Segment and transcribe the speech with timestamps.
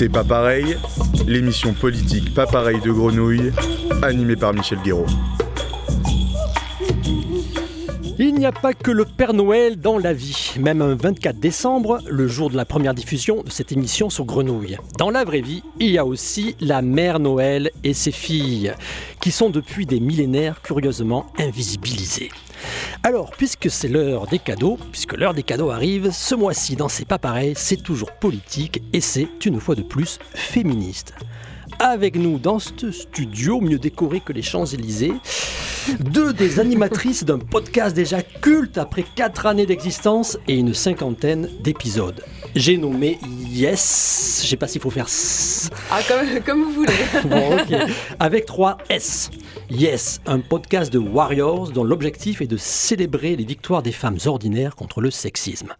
[0.00, 0.78] C'est pas pareil,
[1.26, 3.52] l'émission politique pas pareil de Grenouille,
[4.00, 5.04] animée par Michel Guéraud.
[8.18, 10.54] Il n'y a pas que le Père Noël dans la vie.
[10.58, 14.78] Même un 24 décembre, le jour de la première diffusion de cette émission sur Grenouille.
[14.96, 18.72] Dans la vraie vie, il y a aussi la Mère Noël et ses filles,
[19.20, 22.30] qui sont depuis des millénaires curieusement invisibilisées.
[23.02, 27.06] Alors, puisque c'est l'heure des cadeaux, puisque l'heure des cadeaux arrive, ce mois-ci dans C'est
[27.06, 31.14] pas pareil, c'est toujours politique et c'est une fois de plus féministe.
[31.78, 35.14] Avec nous dans ce studio, mieux décoré que les Champs-Élysées,
[35.98, 42.22] deux des animatrices d'un podcast déjà culte après quatre années d'existence et une cinquantaine d'épisodes.
[42.54, 45.70] J'ai nommé Yes, je sais pas s'il faut faire S.
[45.90, 46.92] Ah, comme, comme vous voulez.
[47.24, 47.90] Bon, ok.
[48.18, 49.30] Avec trois S.
[49.70, 54.76] Yes, un podcast de Warriors dont l'objectif est de célébrer les victoires des femmes ordinaires
[54.76, 55.74] contre le sexisme.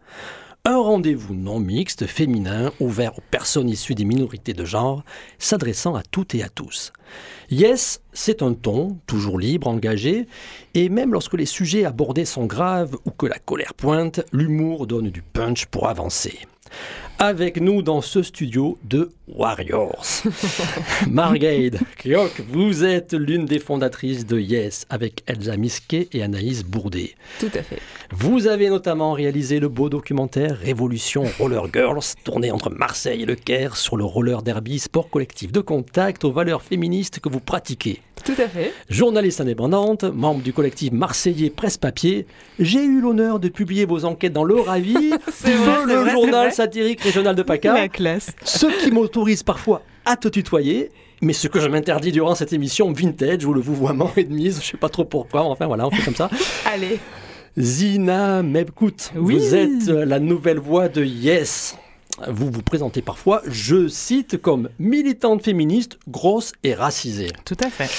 [0.63, 5.03] Un rendez-vous non mixte, féminin, ouvert aux personnes issues des minorités de genre,
[5.39, 6.93] s'adressant à toutes et à tous.
[7.49, 10.27] Yes, c'est un ton, toujours libre, engagé,
[10.75, 15.09] et même lorsque les sujets abordés sont graves ou que la colère pointe, l'humour donne
[15.09, 16.37] du punch pour avancer.
[17.17, 20.23] Avec nous dans ce studio de Warriors.
[21.09, 27.15] Margade Kyok, vous êtes l'une des fondatrices de Yes avec Elsa Misquet et Anaïs Bourdet.
[27.39, 27.79] Tout à fait.
[28.11, 33.35] Vous avez notamment réalisé le beau documentaire Révolution Roller Girls, tourné entre Marseille et Le
[33.35, 38.01] Caire sur le roller derby, sport collectif de contact aux valeurs féministes que vous pratiquez.
[38.23, 38.71] Tout à fait.
[38.87, 42.27] Journaliste indépendante, membre du collectif marseillais Presse Papier,
[42.59, 44.93] j'ai eu l'honneur de publier vos enquêtes dans Le Ravi,
[45.33, 48.31] C'est vrai, c'est le vrai, journal satirique régional de PACA, La classe.
[48.43, 48.91] ce qui
[49.21, 50.89] m'autorise parfois à te tutoyer.
[51.21, 54.59] Mais ce que je m'interdis durant cette émission vintage où le vouvoiement est de mise,
[54.63, 56.29] je sais pas trop pourquoi, enfin voilà, on fait comme ça.
[56.65, 56.97] Allez.
[57.59, 59.35] Zina Mebkout, Oui.
[59.35, 61.77] vous êtes la nouvelle voix de Yes.
[62.27, 67.29] Vous vous présentez parfois, je cite, comme militante féministe, grosse et racisée.
[67.45, 67.89] Tout à fait.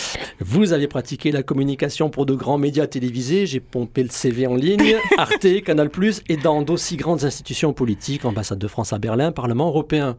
[0.40, 4.54] Vous avez pratiqué la communication pour de grands médias télévisés, j'ai pompé le CV en
[4.54, 5.90] ligne, Arte, Canal+,
[6.28, 10.16] et dans d'aussi grandes institutions politiques, ambassade de France à Berlin, Parlement européen.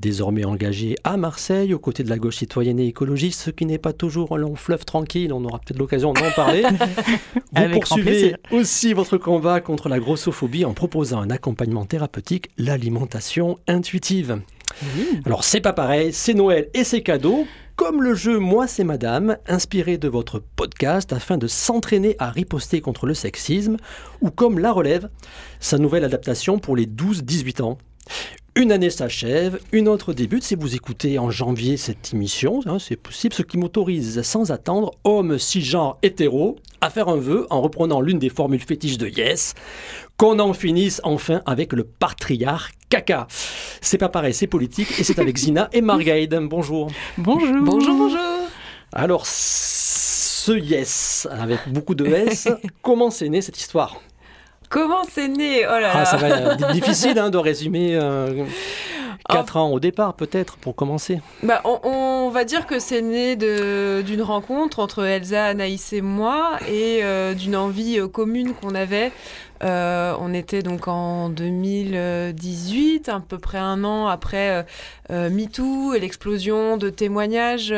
[0.00, 3.76] Désormais engagé à Marseille, aux côtés de la gauche citoyenne et écologiste, ce qui n'est
[3.76, 6.62] pas toujours un long fleuve tranquille, on aura peut-être l'occasion d'en parler.
[7.34, 13.58] Vous Avec poursuivez aussi votre combat contre la grossophobie en proposant un accompagnement thérapeutique, l'alimentation
[13.68, 14.40] intuitive.
[15.26, 17.44] Alors c'est pas pareil, c'est Noël et c'est cadeau,
[17.76, 22.80] comme le jeu Moi c'est Madame, inspiré de votre podcast afin de s'entraîner à riposter
[22.80, 23.76] contre le sexisme,
[24.22, 25.10] ou comme La Relève,
[25.58, 27.76] sa nouvelle adaptation pour les 12-18 ans.
[28.56, 30.42] Une année s'achève, une autre débute.
[30.42, 34.90] Si vous écoutez en janvier cette émission, hein, c'est possible, ce qui m'autorise sans attendre,
[35.04, 39.54] homme cisgenre hétéro, à faire un vœu en reprenant l'une des formules fétiches de Yes,
[40.16, 43.28] qu'on en finisse enfin avec le patriarche caca.
[43.80, 46.36] C'est pas pareil, c'est politique et c'est avec Zina et Margaide.
[46.42, 46.90] Bonjour.
[47.16, 47.62] Bonjour.
[47.62, 48.20] Bonjour, bonjour.
[48.92, 52.48] Alors, ce Yes, avec beaucoup de S,
[52.82, 54.02] comment c'est né cette histoire?
[54.70, 55.66] Comment c'est né?
[55.66, 55.90] Oh là là.
[55.96, 57.98] ah, Ça va être difficile hein, de résumer
[59.28, 61.20] 4 ans au départ, peut-être, pour commencer.
[61.42, 66.52] Bah, on, on va dire que c'est né d'une rencontre entre Elsa, Anaïs et moi
[66.68, 69.12] et euh, d'une envie euh, commune qu'on avait.
[69.62, 74.62] Euh, on était donc en 2018, à peu près un an après euh,
[75.10, 77.74] euh, MeToo et l'explosion de témoignages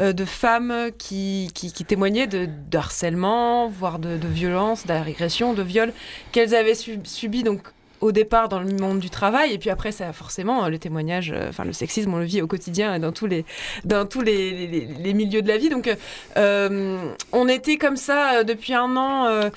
[0.00, 1.50] de femmes qui,
[1.86, 5.92] témoignaient de, harcèlement, voire de, de violence, d'agression, de viol
[6.32, 7.60] qu'elles avaient su- subi donc
[8.00, 9.52] au départ dans le monde du travail.
[9.54, 12.98] Et puis après ça forcément le témoignage enfin le sexisme on le vit au quotidien
[12.98, 13.44] dans tous les
[13.84, 15.70] dans tous les, milieux de la vie.
[15.70, 15.90] Donc
[16.36, 19.50] on était comme ça depuis un an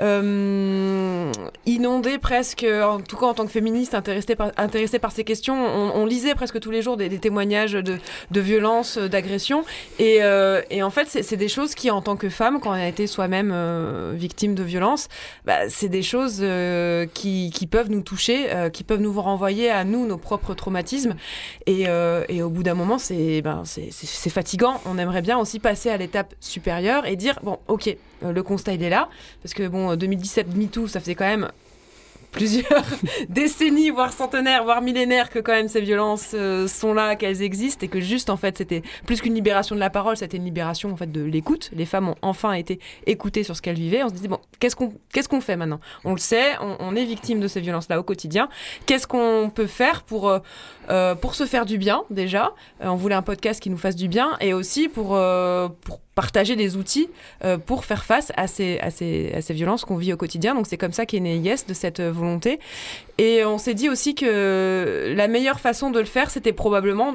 [0.00, 1.32] euh, euh,
[1.66, 5.92] inondé presque, en tout cas en tant que féministe intéressée par, par ces questions, on,
[5.94, 7.98] on lisait presque tous les jours des, des témoignages de,
[8.30, 9.64] de violence, euh, d'agression.
[9.98, 12.74] Et, euh, et en fait, c'est des choses qui, en tant que femme, quand on
[12.74, 15.08] a été soi-même euh, victime de violence,
[15.44, 19.70] bah, c'est des choses euh, qui, qui peuvent nous toucher, euh, qui peuvent nous renvoyer
[19.70, 21.14] à nous, nos propres traumatismes.
[21.66, 21.84] Et,
[22.28, 23.62] et au bout d'un moment, c'est ben,
[24.30, 24.80] fatigant.
[24.86, 28.82] On aimerait bien aussi passer à l'étape supérieure et dire, bon, ok, le constat, il
[28.82, 29.08] est là.
[29.42, 31.50] Parce que, bon, 2017, MeToo, ça faisait quand même
[32.34, 32.84] plusieurs
[33.28, 37.86] décennies, voire centenaires, voire millénaires que quand même ces violences euh, sont là, qu'elles existent
[37.86, 40.92] et que juste en fait c'était plus qu'une libération de la parole, c'était une libération
[40.92, 41.70] en fait de l'écoute.
[41.72, 44.02] Les femmes ont enfin été écoutées sur ce qu'elles vivaient.
[44.02, 45.80] On se disait bon, qu'est-ce qu'on qu'est-ce qu'on fait maintenant?
[46.04, 48.48] On le sait, on, est victime de ces violences-là au quotidien.
[48.86, 50.40] Qu'est-ce qu'on peut faire pour euh,
[50.90, 52.52] euh, pour se faire du bien déjà
[52.82, 55.68] Euh, On voulait un podcast qui nous fasse du bien et aussi pour euh,
[56.14, 57.08] partager des outils
[57.66, 58.78] pour faire face à ces,
[59.50, 60.54] violences qu'on vit au quotidien.
[60.54, 62.60] Donc c'est comme ça qu'est né Yes, de cette volonté.
[63.18, 67.14] Et on s'est dit aussi que la meilleure façon de le faire, c'était probablement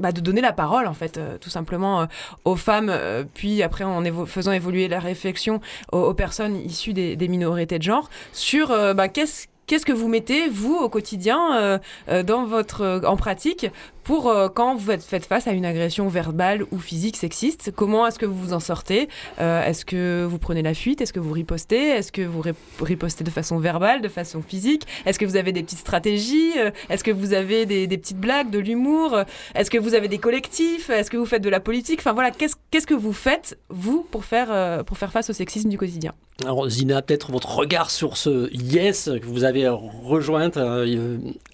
[0.00, 2.08] bah, de donner la parole en fait tout simplement
[2.44, 2.92] aux femmes
[3.34, 5.60] puis après en faisant évoluer la réflexion
[5.92, 10.48] aux, personnes issues des, des, minorités de genre sur bah, qu'est-ce Qu'est-ce que vous mettez,
[10.48, 11.78] vous, au quotidien, euh,
[12.08, 13.66] euh, dans votre, euh, en pratique,
[14.04, 17.72] pour euh, quand vous faites face à une agression verbale ou physique sexiste.
[17.74, 19.08] Comment est-ce que vous vous en sortez
[19.40, 22.42] euh, Est-ce que vous prenez la fuite Est-ce que vous ripostez Est-ce que vous
[22.80, 26.70] ripostez de façon verbale, de façon physique Est-ce que vous avez des petites stratégies euh,
[26.90, 29.22] Est-ce que vous avez des, petites blagues, de l'humour
[29.54, 32.30] Est-ce que vous avez des collectifs Est-ce que vous faites de la politique Enfin voilà,
[32.30, 36.12] qu'est-ce que vous faites, vous, pour faire, pour faire face au sexisme du quotidien
[36.44, 40.58] alors Zina, peut-être votre regard sur ce Yes que vous avez rejointe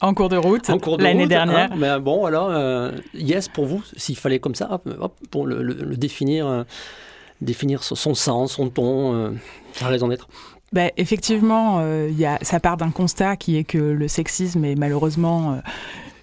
[0.00, 0.68] en cours de route
[0.98, 1.26] l'année hein.
[1.26, 1.76] dernière.
[1.76, 4.80] mais bon, alors euh, yes pour vous, s'il fallait comme ça,
[5.30, 6.64] pour le, définir, euh,
[7.40, 9.30] définir son sens, son ton, euh,
[9.74, 10.28] sa raison d'être
[10.70, 15.54] bah, effectivement, y a, ça part d'un constat qui est que le sexisme est malheureusement
[15.54, 15.56] euh,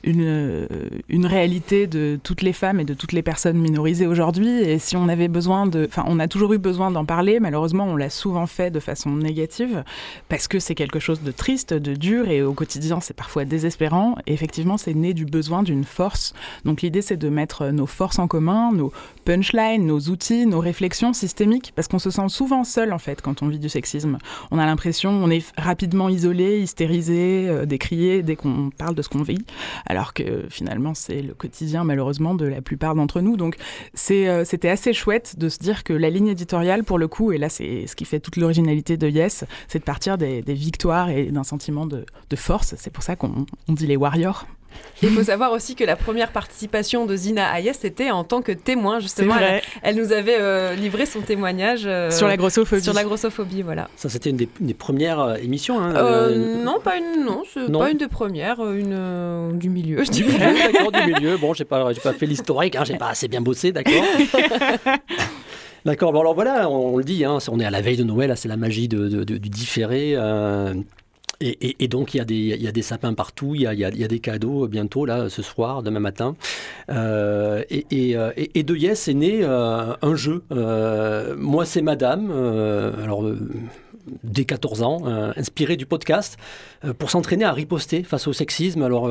[0.05, 4.49] une réalité de toutes les femmes et de toutes les personnes minorisées aujourd'hui.
[4.49, 5.85] Et si on avait besoin de.
[5.87, 7.39] Enfin, on a toujours eu besoin d'en parler.
[7.39, 9.83] Malheureusement, on l'a souvent fait de façon négative
[10.29, 14.15] parce que c'est quelque chose de triste, de dur et au quotidien, c'est parfois désespérant.
[14.27, 16.33] Et effectivement, c'est né du besoin d'une force.
[16.65, 18.91] Donc, l'idée, c'est de mettre nos forces en commun, nos
[19.25, 23.41] punchlines, nos outils, nos réflexions systémiques parce qu'on se sent souvent seul en fait quand
[23.41, 24.17] on vit du sexisme.
[24.51, 29.09] On a l'impression, on est rapidement isolé, hystérisé, euh, décrié dès qu'on parle de ce
[29.09, 29.43] qu'on vit
[29.94, 33.37] alors que finalement c'est le quotidien malheureusement de la plupart d'entre nous.
[33.37, 33.55] Donc
[34.11, 37.37] euh, c'était assez chouette de se dire que la ligne éditoriale pour le coup, et
[37.37, 41.25] là c'est ce qui fait toute l'originalité de Yes, c'est de partir des, victoires et
[41.25, 42.05] d'un sentiment de
[42.35, 42.75] force.
[42.77, 44.45] C'est pour ça qu'on dit les warriors.
[45.01, 48.51] Il faut savoir aussi que la première participation de Zina Hayes c'était en tant que
[48.51, 49.35] témoin, justement.
[49.81, 52.81] Elle, nous avait euh, livré son témoignage euh, sur la grossophobie.
[52.81, 53.89] Sur la grossophobie, voilà.
[53.95, 55.79] Ça, c'était une des, premières euh, émissions.
[55.79, 55.93] Hein,
[56.63, 60.03] non, pas une, non, pas une des premières, une du milieu.
[60.03, 61.37] Je du milieu, d'accord, du milieu.
[61.37, 63.93] Bon, j'ai pas, pas fait l'historique, hein, j'ai pas assez bien bossé, d'accord.
[65.85, 68.33] D'accord, bon alors voilà, on, le dit, hein, on est à la veille de Noël,
[68.35, 70.15] c'est la magie de, du différé.
[71.41, 75.29] Et, donc il y, a des, sapins partout, il y a, des cadeaux bientôt, là,
[75.29, 76.35] ce soir, demain matin.
[76.89, 78.15] Euh, et,
[78.53, 80.43] et, de Yes est né euh, un jeu.
[80.51, 83.25] Euh, moi, c'est Madame, alors
[84.23, 85.05] dès 14 ans,
[85.35, 86.37] inspiré du podcast,
[86.97, 88.83] pour s'entraîner à riposter face au sexisme.
[88.83, 89.09] Alors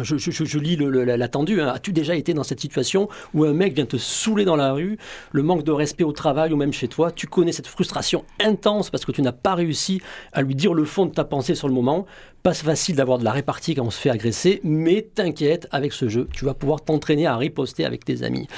[0.00, 1.60] je, lis l'attendu.
[1.60, 1.68] Hein.
[1.68, 4.98] As-tu déjà été dans cette situation où un mec vient te saouler dans la rue,
[5.32, 8.90] le manque de respect au travail ou même chez toi Tu connais cette frustration intense
[8.90, 10.00] parce que tu n'as pas réussi
[10.32, 12.06] à lui dire le fond de ta pensée sur le moment?
[12.42, 16.08] Pas facile d'avoir de la répartie quand on se fait agresser, mais t'inquiète, avec ce
[16.08, 18.48] jeu, tu vas pouvoir t'entraîner à riposter avec tes amis.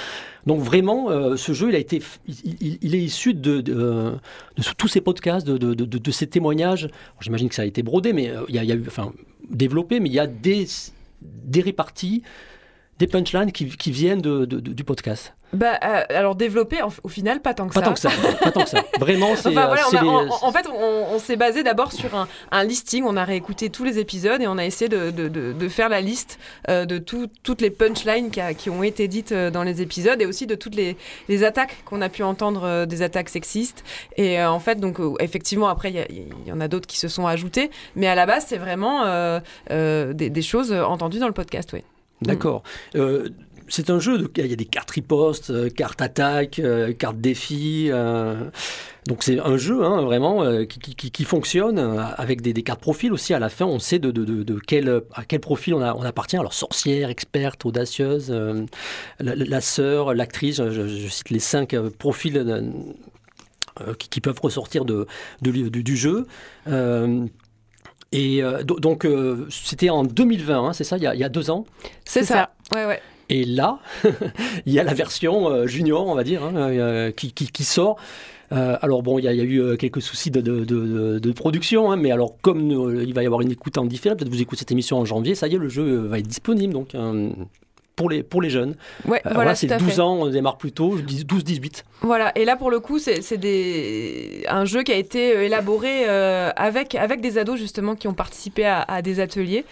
[0.46, 4.14] Donc vraiment, euh, ce jeu, il, a été, il, est issu de, de,
[4.78, 6.88] tous ces podcasts, de, ces témoignages.
[7.20, 9.12] J'imagine que ça a été brodé, mais euh, il y a eu, enfin,
[9.50, 10.66] développé, mais il y a des
[11.24, 12.22] des réparties,
[12.98, 17.54] des punchlines qui, qui viennent de, du podcast bah, euh, alors développer, au final, pas
[17.54, 18.10] tant que pas Tant que ça
[18.40, 18.82] pas tant que ça.
[18.98, 19.50] Vraiment, c'est.
[19.50, 23.04] Enfin, euh, en, fait, on, s'est basé d'abord sur un, listing.
[23.06, 26.00] On a réécouté tous les épisodes et on a essayé de, de, de, faire la
[26.00, 26.38] liste
[26.68, 30.46] euh, de toutes les punchlines qui, qui, ont été dites dans les épisodes et aussi
[30.46, 30.96] de toutes les,
[31.28, 33.84] les attaques qu'on a pu entendre, des attaques sexistes.
[34.16, 37.70] Et en fait, donc, effectivement, après, il y, en a d'autres qui se sont ajoutées.
[37.94, 39.40] Mais à la base, c'est vraiment
[39.70, 41.84] des, des, choses entendues dans le podcast, oui.
[42.22, 42.62] D'accord
[43.68, 47.88] c'est un jeu, il y a des cartes riposte, euh, cartes attaque, euh, cartes défi.
[47.90, 48.50] Euh,
[49.06, 53.34] donc c'est un jeu hein, vraiment qui, fonctionne avec des, cartes profil aussi.
[53.34, 56.38] À la fin, on sait de, quel, à quel profil on, appartient.
[56.38, 58.34] Alors sorcière, experte, audacieuse,
[59.20, 60.56] la, sœur, l'actrice.
[60.56, 62.72] Je, cite les cinq profils
[63.98, 65.06] qui, peuvent ressortir de,
[65.42, 66.26] du, jeu.
[68.14, 69.06] Et donc,
[69.50, 71.66] c'était en 2020, hein, c'est ça, il y, a, il y, a, deux ans?
[72.04, 72.50] C'est ça.
[72.70, 72.76] ça.
[72.76, 73.00] Ouais, ouais.
[73.28, 73.78] Et là,
[74.66, 77.96] il y a la version euh, junior, on va dire, hein, euh, qui, qui, sort.
[78.52, 82.10] Euh, alors bon, il y, a eu quelques soucis de, de, de, production, hein, mais
[82.10, 82.70] alors comme
[83.02, 85.34] il va y avoir une écoute en différé, peut-être vous écoutez cette émission en janvier,
[85.34, 86.74] ça y est, le jeu va être disponible.
[86.74, 86.94] Donc
[87.96, 88.76] pour les, pour les jeunes.
[89.06, 91.84] Ouais, voilà, voilà c'est 12 ans, on démarre plus tôt, 12-18.
[92.02, 93.20] Voilà, et là pour le coup, c'est
[94.48, 98.82] un jeu qui a été élaboré avec, avec des ados justement qui ont participé à,
[98.82, 99.64] à des ateliers.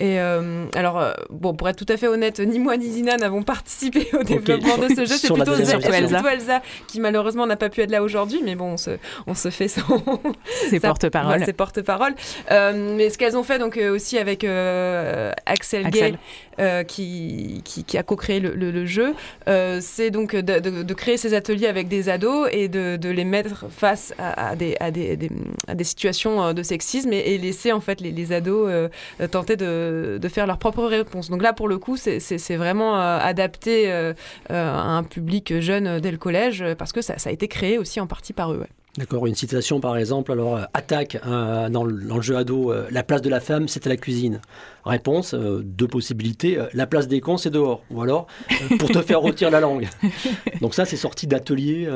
[0.00, 3.18] Et euh, alors, euh, bon, pour être tout à fait honnête, ni moi ni Zina
[3.18, 5.16] n'avons participé au développement de ce jeu.
[5.18, 6.62] C'est plutôt, Elsa.
[6.88, 8.92] qui malheureusement n'a pas pu être là aujourd'hui, mais bon, on se,
[9.26, 10.02] on se fait son...
[10.46, 11.44] ses porte-parole.
[11.44, 12.14] ses porte-parole.
[12.50, 14.42] Euh, mais ce qu'elles ont fait donc aussi avec
[15.44, 16.14] Axel, Gay,
[16.86, 19.14] qui, qui, a co-créé le, jeu,
[19.80, 24.56] c'est donc de, créer ces ateliers avec des ados et de, les mettre face à,
[24.56, 24.76] des,
[25.82, 28.70] situations de sexisme et, laisser en fait les, ados
[29.30, 31.30] tenter de, faire leur propre réponse.
[31.30, 33.90] Donc là, pour le coup, c'est vraiment adapté
[34.48, 38.06] à un public jeune dès le collège parce que ça, a été créé aussi en
[38.06, 38.64] partie par eux.
[38.96, 43.04] D'accord, une citation par exemple, alors euh, attaque euh, dans, le, jeu ado, euh, la
[43.04, 44.40] place de la femme c'était la cuisine.
[44.84, 48.26] Réponse, deux possibilités, la place des cons c'est dehors, ou alors
[48.78, 49.88] pour te faire retirer la langue.
[50.60, 51.88] Donc ça c'est sorti d'atelier,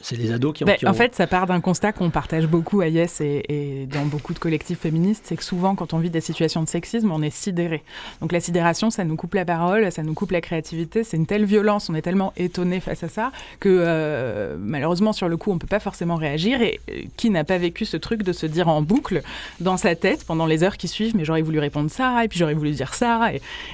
[0.00, 2.80] c'est les ados qui, ont, ben, En fait ça part d'un constat qu'on partage beaucoup
[2.80, 6.20] à Yes et, dans beaucoup de collectifs féministes, c'est que souvent quand on vit des
[6.20, 7.82] situations de sexisme on est sidéré.
[8.20, 11.26] Donc la sidération ça nous coupe la parole, ça nous coupe la créativité, c'est une
[11.26, 15.58] telle violence, on est tellement étonné face à ça que malheureusement sur le coup, on
[15.58, 16.62] peut pas forcément réagir.
[16.62, 19.22] Et euh, qui n'a pas vécu ce truc de se dire en boucle
[19.60, 22.40] dans sa tête pendant les heures qui suivent, mais j'aurais voulu répondre ça, et puis
[22.40, 23.30] j'aurais voulu dire ça.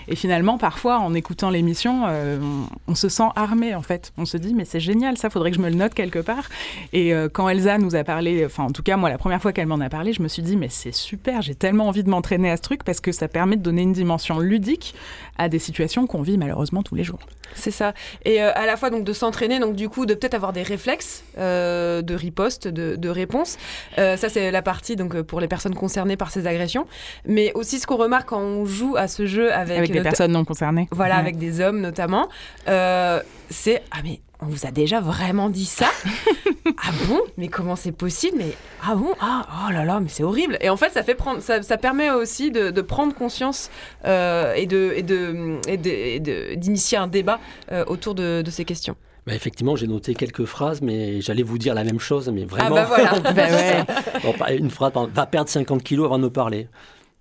[0.09, 2.39] Et, finalement, parfois, en écoutant l'émission, euh,
[2.87, 4.13] on, se sent armé, en fait.
[4.19, 6.51] On se dit, mais c'est génial, ça, faudrait que je me le note quelque part.
[6.93, 9.55] Et euh, quand Elsa nous a parlé, enfin, en tout cas, moi, la première fois
[9.55, 12.11] qu'elle m'en a parlé, je me suis dit, mais c'est super, j'ai tellement envie de
[12.11, 14.95] m'entraîner à ce truc parce que ça permet de donner une dimension ludique
[15.39, 17.21] à des situations qu'on vit malheureusement tous les jours.
[17.55, 17.95] C'est ça.
[18.25, 21.25] Et à la fois donc de s'entraîner, donc du coup de peut-être avoir des réflexes
[21.39, 23.57] euh, de riposte, de, réponse.
[23.99, 26.87] Euh, ça, c'est la partie donc pour les personnes concernées par ces agressions.
[27.25, 30.33] Mais aussi, ce qu'on remarque quand on joue à ce jeu avec, avec des personnes
[30.33, 30.89] non concernées.
[30.91, 32.29] Voilà, avec des hommes notamment,
[32.69, 35.87] euh, c'est ah mais on vous a déjà vraiment dit ça
[36.67, 37.21] Ah bon?
[37.39, 38.37] Mais comment c'est possible?
[38.39, 38.53] Mais
[38.85, 39.13] ah bon?
[39.21, 40.59] Ah oh là là, mais c'est horrible.
[40.61, 43.71] Et en fait, ça fait prendre, ça, permet aussi de, prendre conscience
[44.05, 47.39] et de et de d'initier un débat
[47.87, 48.97] autour de ces questions.
[49.27, 52.77] Bah, effectivement, j'ai noté quelques phrases, mais j'allais vous dire la même chose, mais vraiment.
[52.77, 53.87] Ah bah voilà.
[54.39, 56.69] Bah une phrase, va perdre 50 kilos avant de nous parler.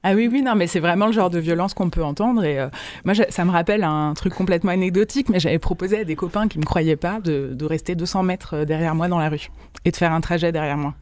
[0.07, 2.43] Ah oui, oui, non, mais c'est vraiment le genre de violence qu'on peut entendre.
[2.43, 2.67] Et euh,
[3.05, 6.59] moi, ça me rappelle un truc complètement anecdotique, mais j'avais proposé à des copains qui
[6.59, 9.49] ne me croyaient pas de, de, rester 200 mètres euh, derrière moi dans la rue
[9.83, 10.93] et de faire un trajet derrière moi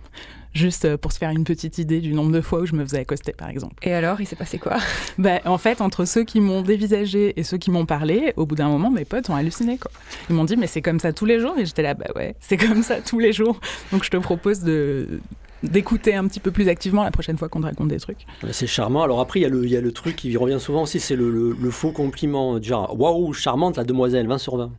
[0.53, 2.85] juste euh, pour se faire une petite idée du nombre de fois où je me
[2.85, 3.75] faisais accoster, par exemple.
[3.81, 4.77] Et alors, il s'est passé quoi?
[5.17, 8.55] Ben, En fait, entre ceux qui m'ont dévisagé et ceux qui m'ont parlé, au bout
[8.55, 9.77] d'un moment, mes potes ont halluciné.
[9.77, 9.91] Quoi.
[10.29, 12.35] Ils m'ont dit, mais c'est comme ça tous les jours Et j'étais là, bah ouais,
[12.39, 13.59] c'est comme ça tous les jours.
[13.91, 15.19] Donc je te propose de,
[15.63, 18.25] d'écouter un petit peu plus activement la prochaine fois qu'on te raconte des trucs.
[18.51, 19.03] C'est charmant.
[19.03, 21.15] Alors après, il y, a le, y a le truc qui revient souvent aussi, c'est
[21.15, 22.61] le, faux compliment.
[22.61, 24.71] Genre, waouh, charmante la demoiselle, 20 sur 20.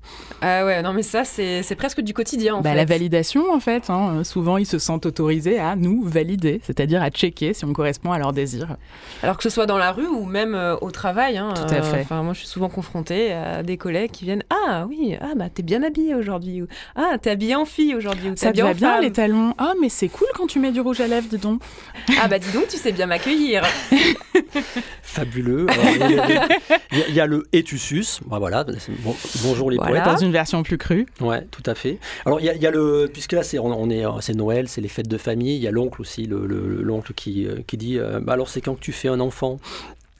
[0.42, 2.76] Ah ouais, non mais ça, c'est presque du quotidien en bah, fait.
[2.76, 3.90] La validation en fait.
[3.90, 4.22] Hein.
[4.24, 8.18] Souvent, ils se sentent autorisés à nous valider, c'est-à-dire à checker si on correspond à
[8.18, 8.76] leurs désirs.
[9.22, 11.38] Alors que ce soit dans la rue ou même euh, au travail.
[11.38, 12.00] Hein, Tout à fait.
[12.02, 15.48] Enfin, moi, je suis souvent confrontée à des collègues qui viennent Ah oui, ah bah
[15.52, 16.62] t'es bien habillée aujourd'hui.
[16.94, 18.32] Ah, t'es habillée en fille aujourd'hui.
[18.36, 19.54] Ça te va bien les talons?
[19.58, 21.62] Ah, mais c'est cool quand tu mets du rouge à lèvres, dis donc.
[22.20, 23.62] Ah bah dis donc, tu sais bien m'accueillir.
[25.02, 25.66] Fabuleux.
[27.08, 28.20] Il y, a le et tu suces.
[28.26, 28.66] Bah, voilà.
[29.42, 30.04] bonjour les poètes.
[30.04, 31.06] Dans une version plus crue.
[31.20, 31.98] Ouais, tout à fait.
[32.26, 35.08] Alors il y, a le puisque là c'est on, est c'est Noël, c'est les fêtes
[35.08, 35.56] de famille.
[35.56, 38.60] Il y a l'oncle aussi, le l'oncle qui euh, qui dit euh, bah, alors c'est
[38.60, 39.58] quand que tu fais un enfant?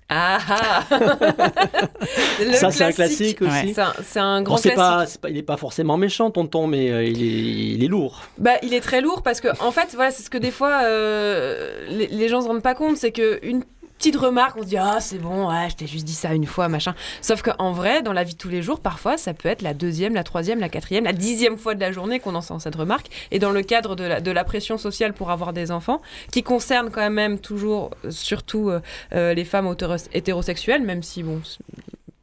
[0.08, 0.84] Ah, ah.
[2.54, 3.74] Ça, c'est un classique aussi.
[4.02, 4.76] C'est un, grand classique.
[4.76, 8.22] Pas, il n'est pas forcément méchant, tonton, mais euh, il, est, il, est, lourd.
[8.38, 10.82] Bah, il est très lourd parce que, en fait, voilà, c'est ce que des fois
[10.84, 13.64] euh, les, les, gens ne se rendent pas compte, c'est qu'une
[13.98, 16.46] petite remarque, on se dit ah c'est bon, ouais, je t'ai juste dit ça une
[16.46, 16.94] fois, machin.
[17.20, 19.74] Sauf qu'en vrai, dans la vie de tous les jours, parfois, ça peut être la
[19.74, 23.06] deuxième, la troisième, la quatrième, la dixième fois de la journée qu'on entend cette remarque.
[23.30, 27.08] Et dans le cadre de la, pression sociale pour avoir des enfants, qui concerne quand
[27.10, 28.80] même toujours, surtout euh,
[29.14, 29.74] euh, les femmes
[30.12, 31.40] hétérosexuelles, même si bon,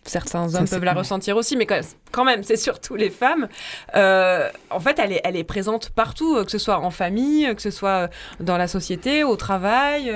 [0.04, 1.68] certains hommes peuvent la ressentir aussi, mais
[2.12, 3.48] quand même, c'est surtout les femmes.
[3.96, 7.46] Euh, en fait, elle est, elle est présente partout, euh, que ce soit en famille,
[7.46, 10.12] euh, que ce soit dans la société, au travail,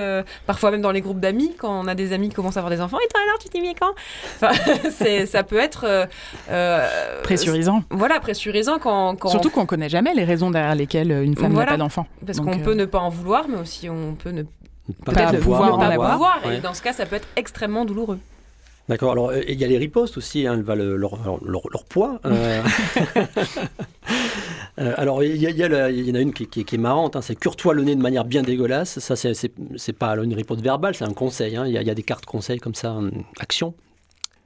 [0.47, 2.75] parfois même dans les groupes d'amis, quand on a des amis qui commencent à avoir
[2.75, 2.97] des enfants.
[3.03, 3.93] Et toi alors, tu t'y mets quand?
[4.35, 4.51] Enfin,
[5.25, 6.07] Ça peut être...
[7.23, 7.83] pressurisant.
[7.89, 9.29] Voilà, pressurisant quand...
[9.29, 12.07] Surtout qu'on ne connaît jamais les raisons derrière lesquelles une femme n'a pas d'enfant.
[12.25, 14.43] Parce qu'on peut ne pas en vouloir, mais aussi on peut ne
[15.05, 16.39] peut-être pouvoir, en avoir.
[16.51, 18.19] Et dans ce cas, ça peut être extrêmement douloureux.
[18.87, 19.11] D'accord.
[19.11, 22.19] Alors, euh, il y a les ripostes aussi, hein, leur, leur, poids.
[24.77, 24.93] Euh.
[24.97, 27.85] Alors, il y, y, en a une qui, qui, est marrante, hein, c'est cure-toi le
[27.85, 28.99] nez de manière bien dégueulasse.
[28.99, 31.55] Ça, c'est pas une riposte verbale, c'est un conseil.
[31.55, 31.65] Hein.
[31.65, 32.99] Il y, y, a des cartes conseils comme ça,
[33.39, 33.73] action.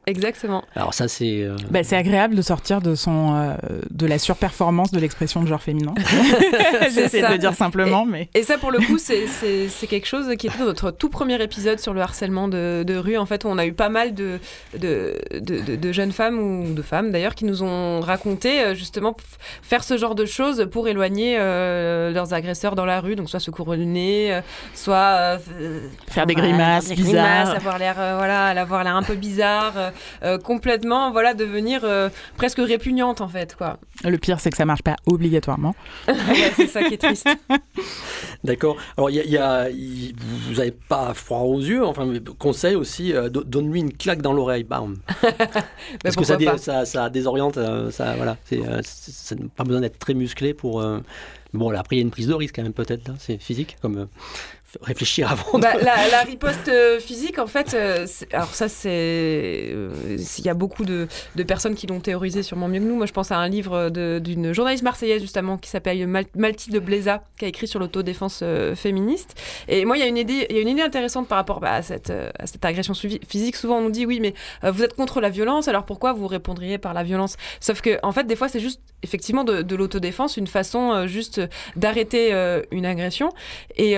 [0.10, 0.64] Exactement.
[0.76, 1.44] Alors ça c'est.
[1.44, 3.54] Euh, bah, c'est agréable de sortir de son euh,
[3.92, 5.94] de la surperformance de l'expression de genre féminin.
[6.94, 8.30] J'essaie de le dire simplement, et, mais.
[8.34, 11.42] Et ça pour le coup c'est, c'est, quelque chose qui était dans notre tout premier
[11.42, 13.18] épisode sur le harcèlement de, de, rue.
[13.18, 14.40] En fait, on a eu pas mal de
[14.80, 19.16] de, de, de jeunes femmes ou de femmes d'ailleurs qui nous ont raconté euh, justement
[19.62, 23.16] faire ce genre de choses pour éloigner leurs agresseurs dans la rue.
[23.16, 24.42] Donc soit se couronner, le nez,
[24.74, 25.38] soit
[26.08, 29.92] faire des grimaces, bizarres, avoir l'air voilà, avoir l'air un peu bizarre.
[30.44, 31.86] Complètement, voilà, devenir
[32.38, 33.80] presque répugnante en fait, quoi.
[34.04, 35.76] Le pire, c'est que ça marche pas obligatoirement.
[36.56, 37.28] c'est ça qui est triste.
[38.44, 38.78] D'accord.
[38.98, 41.86] Alors, il y a, vous n'avez pas froid aux yeux.
[41.86, 44.64] Enfin, conseil aussi, donne-lui une claque dans l'oreille.
[44.64, 44.98] Bam.
[46.04, 47.60] Parce que ça, ça, ça, désoriente.
[47.92, 48.82] ça, voilà, n'a
[49.56, 50.84] pas besoin d'être très musclé pour.
[51.54, 53.12] bon, là, après, il y a une prise de risque quand même, peut-être.
[53.20, 54.08] C'est physique, comme
[54.82, 55.60] réfléchir avant.
[55.60, 58.90] Bah, la, riposte euh, physique, en fait, euh, alors ça, c'est.
[58.92, 62.96] Euh, il y a beaucoup de, de, personnes qui l'ont théorisé sûrement mieux que nous.
[62.96, 67.24] Moi, je pense à un livre d'une journaliste marseillaise, justement, qui s'appelle Malti de Bleza,
[67.38, 68.44] qui a écrit sur l'autodéfense
[68.76, 69.40] féministe.
[69.68, 71.60] Et moi, il y, a une idée, il y a une idée intéressante par rapport
[71.60, 73.56] bah, à, cette, à cette agression physique.
[73.56, 74.34] Souvent, on nous dit oui, mais
[74.64, 77.38] vous êtes contre la violence, alors pourquoi vous répondriez par la violence?
[77.60, 81.42] Sauf que, en fait, des fois, c'est juste, effectivement, de, de l'autodéfense, une façon juste
[81.76, 82.34] d'arrêter
[82.72, 83.30] une agression.
[83.76, 83.98] Et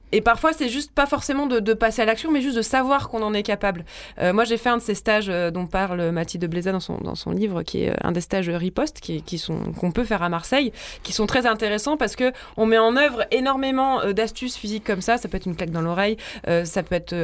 [0.11, 3.21] et parfois, c'est juste pas forcément de, passer à l'action, mais juste de savoir qu'on
[3.23, 3.85] en est capable.
[4.19, 6.97] Euh, moi, j'ai fait un de ces stages euh, dont parle Mathilde Bleza dans son,
[6.97, 10.03] dans son livre, qui est euh, un des stages riposte, qui, qui sont qu'on peut
[10.03, 14.57] faire à Marseille, qui sont très intéressants parce que on met en œuvre énormément d'astuces
[14.57, 15.17] physiques comme ça.
[15.17, 16.17] Ça peut être une claque dans l'oreille,
[16.63, 17.15] ça peut être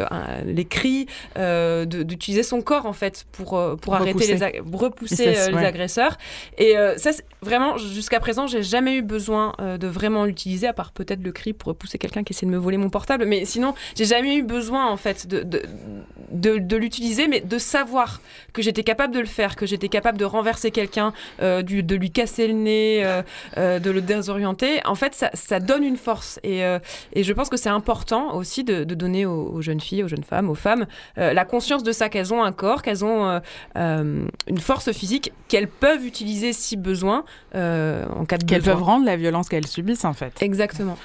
[0.46, 6.17] les cris, d'utiliser son corps en fait pour pour arrêter les repousser les agresseurs.
[6.58, 11.24] Et ça, vraiment, jusqu'à présent, j'ai jamais eu besoin de vraiment l'utiliser, à part peut-être
[11.24, 14.05] le cri pour repousser quelqu'un qui essaie de me voler mon portable, mais sinon, j'ai
[14.05, 15.62] jamais eu besoin, en fait, de, de,
[16.31, 18.22] de, l'utiliser, mais de savoir
[18.53, 22.12] que j'étais capable de le faire, que j'étais capable de renverser quelqu'un, euh, de lui
[22.12, 23.22] casser le nez, euh,
[23.57, 24.79] euh, de le désorienter.
[24.86, 26.39] En fait, ça, ça donne une force.
[26.43, 26.62] Et,
[27.13, 30.50] et je pense que c'est important aussi de, donner aux, jeunes filles, aux jeunes femmes,
[30.50, 33.41] aux femmes, la conscience de ça, qu'elles ont un corps, qu'elles ont
[33.75, 39.17] une force physique qu'elles peuvent utiliser si besoin en cas de Qu'elles peuvent rendre la
[39.17, 40.41] violence qu'elles subissent, en fait.
[40.41, 40.98] Exactement.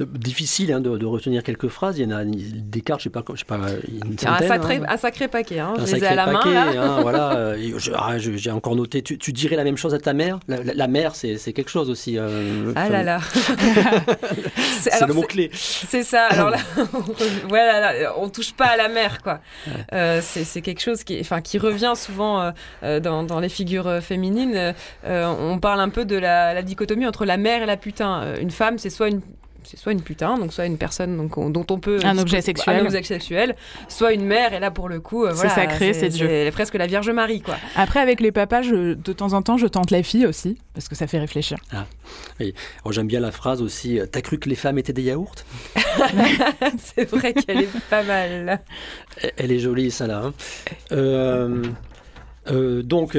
[0.00, 1.98] Difficile hein, de, retenir quelques phrases.
[1.98, 4.48] Il y en a des cartes, je sais pas, je sais pas une centaine, un,
[4.48, 4.86] sacré, hein.
[4.88, 5.58] un sacré paquet.
[5.58, 5.74] Hein.
[5.78, 7.00] Je les ai à la paquet, main.
[7.02, 7.54] Voilà.
[7.96, 9.02] Ah, j'ai encore noté.
[9.02, 10.38] Tu, dirais la même chose à ta mère?
[10.48, 12.18] La, mère, c'est quelque chose aussi.
[12.18, 13.20] Euh, ah là là.
[14.80, 15.50] c'est le mot clé.
[15.52, 16.26] C'est ça.
[16.30, 16.58] Alors là,
[17.48, 19.40] voilà, on touche pas à la mère, quoi.
[19.92, 24.74] Euh, c'est quelque chose qui, enfin, qui revient souvent euh, dans, dans, les figures féminines.
[25.04, 28.34] on parle un peu de la, la dichotomie entre la mère et la putain.
[28.40, 29.20] Une femme, c'est soit une
[29.64, 32.80] c'est soit une putain, donc soit une personne donc, dont on peut un objet sexuel,
[32.80, 33.56] un objet sexuel,
[33.88, 34.52] soit une mère.
[34.52, 36.26] Et là, pour le coup, euh, c'est sacré, c'est Dieu.
[36.28, 37.56] C'est presque la Vierge Marie, quoi.
[37.76, 40.88] Après, avec les papas, je, de temps en temps, je tente la fille aussi, parce
[40.88, 41.58] que ça fait réfléchir.
[41.72, 41.86] Ah,
[42.40, 42.54] oui.
[42.84, 43.98] Oh, j'aime bien la phrase aussi.
[43.98, 45.34] Euh, t'as cru que les femmes étaient des yaourts?
[46.78, 48.60] C'est vrai qu'elle est pas mal.
[49.36, 50.24] Elle est jolie, ça là.
[50.24, 50.34] Hein.
[50.92, 53.16] Euh, donc,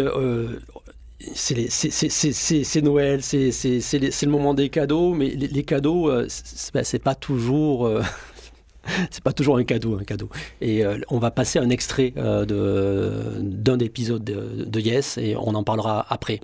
[1.19, 7.87] c'est Noël, c'est le moment des cadeaux, mais les, cadeaux, euh, c'est pas toujours.
[7.87, 8.01] Euh,
[9.11, 10.29] c'est pas toujours un cadeau, un cadeau.
[10.61, 15.63] Et euh, on va passer un extrait d'un épisode de, de Yes et on en
[15.63, 16.41] parlera après.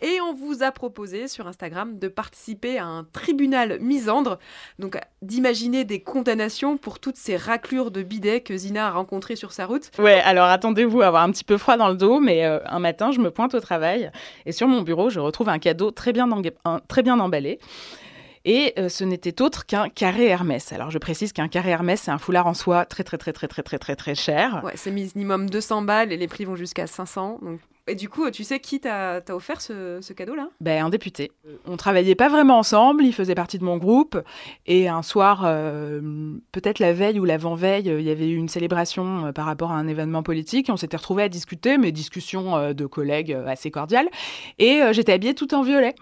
[0.00, 4.38] Et on vous a proposé sur Instagram de participer à un tribunal misandre,
[4.78, 9.52] donc d'imaginer des condamnations pour toutes ces raclures de bidet que Zina a rencontrées sur
[9.52, 9.90] sa route.
[9.98, 12.78] Ouais, alors attendez-vous à avoir un petit peu froid dans le dos, mais euh, un
[12.78, 14.10] matin, je me pointe au travail
[14.46, 16.28] et sur mon bureau, je retrouve un cadeau très bien,
[16.86, 17.58] très bien emballé.
[18.44, 20.72] Et euh, ce n'était autre qu'un carré Hermès.
[20.72, 23.48] Alors je précise qu'un carré Hermès, c'est un foulard en soie très très très très
[23.48, 24.62] très très très très cher.
[24.64, 27.40] Ouais, c'est minimum 200 balles et les prix vont jusqu'à 500.
[27.42, 30.48] Donc et du coup, tu sais qui t'a offert ce, cadeau-là?
[30.60, 31.32] Ben, Un député.
[31.66, 34.20] On travaillait pas vraiment ensemble, il faisait partie de mon groupe.
[34.66, 36.00] Et un soir, euh,
[36.52, 39.76] peut-être la veille ou l'avant-veille, il y avait eu une célébration euh, par rapport à
[39.76, 40.68] un événement politique.
[40.70, 44.08] on s'était retrouvés à discuter, mais discussions euh, de collègues assez cordiales.
[44.58, 45.94] Et j'étais habillée tout en violet.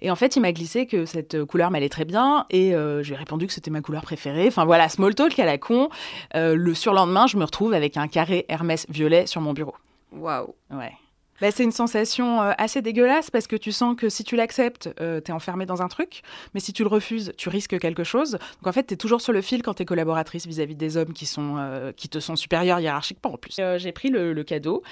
[0.00, 2.46] Et en fait, il m'a glissé que cette couleur m'allait très bien.
[2.50, 4.46] Et je lui ai répondu que c'était ma couleur préférée.
[4.46, 5.88] Enfin voilà, small talk à la con.
[6.34, 9.74] le surlendemain, je me retrouve avec un carré Hermès violet sur mon bureau.
[10.12, 10.54] Waouh.
[10.70, 10.92] Ouais.
[11.40, 14.90] Bah, c'est une sensation euh, assez dégueulasse parce que tu sens que si tu l'acceptes,
[15.00, 16.22] euh, tu es enfermé dans un truc,
[16.54, 18.32] mais si tu le refuses, tu risques quelque chose.
[18.32, 20.96] Donc en fait, tu es toujours sur le fil quand tu es collaboratrice vis-à-vis des
[20.96, 23.60] hommes qui, sont, euh, qui te sont supérieurs hiérarchiquement en plus.
[23.76, 24.82] j'ai pris le, cadeau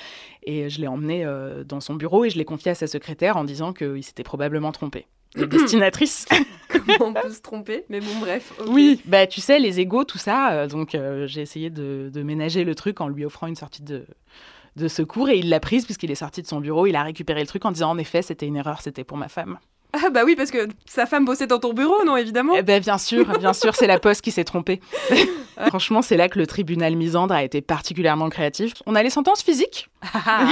[0.44, 1.26] et je l'ai emmené
[1.66, 4.72] dans son bureau et je l'ai confié à sa secrétaire en disant qu'il s'était probablement
[4.72, 5.06] trompé.
[5.34, 6.26] La destinatrice.
[6.68, 7.84] Comment on peut se tromper?
[7.90, 8.54] Mais bon, bref.
[8.66, 10.66] Oui, bah tu sais, les égaux, tout ça.
[10.66, 14.06] donc j'ai essayé de, de ménager le truc en lui offrant une sortie de
[14.76, 17.40] de secours et il l'a prise puisqu'il est sorti de son bureau, il a récupéré
[17.40, 19.58] le truc en disant en effet c'était une erreur, c'était pour ma femme.
[19.94, 22.54] Ah bah oui parce que sa femme bossait dans ton bureau non évidemment.
[22.56, 24.80] Eh ben bien sûr, bien sûr c'est la poste qui s'est trompée.
[25.68, 28.74] Franchement c'est là que le tribunal misandre a été particulièrement créatif.
[28.86, 29.90] On a les sentences physiques,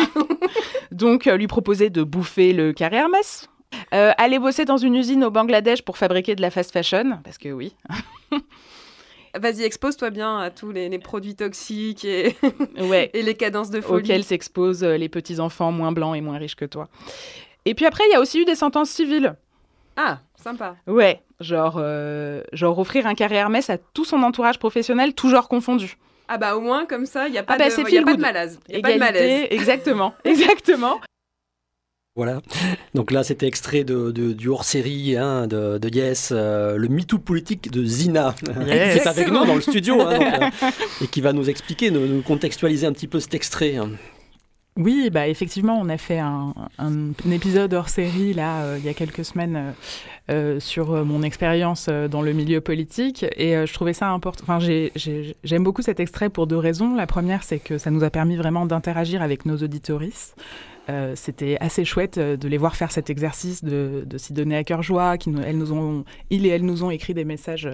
[0.93, 3.49] donc euh, lui proposer de bouffer le carré Hermès.
[3.95, 7.39] Euh, aller bosser dans une usine au Bangladesh pour fabriquer de la fast fashion, parce
[7.39, 7.75] que oui.
[9.39, 12.37] Vas-y, expose-toi bien à tous les, produits toxiques et,
[12.81, 13.11] ouais.
[13.15, 14.03] et les cadences de folie.
[14.03, 16.89] Auxquels s'exposent les petits-enfants moins blancs et moins riches que toi.
[17.65, 19.35] Et puis après, il y a aussi eu des sentences civiles.
[19.97, 20.77] Ah, sympa.
[20.87, 25.49] Ouais, genre, euh, genre offrir un carré Hermès à tout son entourage professionnel, tout genre
[25.49, 25.97] confondu.
[26.29, 28.03] Ah bah au moins comme ça, il n'y a, pas, ah bah, de, y a
[28.03, 28.61] pas de malaise.
[28.69, 29.49] Y a pas de malaise.
[29.51, 31.01] Exactement, exactement.
[32.21, 32.43] Voilà.
[32.93, 37.71] Donc là, c'était extrait de, du hors-série hein, de, de, Yes, euh, le MeToo politique
[37.71, 40.19] de Zina, qui est avec nous dans le studio hein,
[40.63, 40.71] euh,
[41.03, 43.77] et qui va nous expliquer, nous, nous, contextualiser un petit peu cet extrait.
[43.77, 43.93] Hein.
[44.77, 46.55] Oui, bah effectivement, on a fait un,
[47.31, 49.73] épisode hors série là euh, il y a quelques semaines euh,
[50.31, 54.45] euh, sur mon expérience dans le milieu politique et je trouvais ça important.
[54.45, 56.95] Enfin, j'aime beaucoup cet extrait pour deux raisons.
[56.95, 59.57] La première, c'est que ça nous a permis vraiment d'interagir avec nos
[60.91, 61.25] auditoristes.
[61.25, 64.83] C'était assez chouette de les voir faire cet exercice, de, de s'y donner à cœur
[64.83, 65.19] joie.
[65.19, 67.69] Qui, elles nous ont, ils et elles nous ont écrit des messages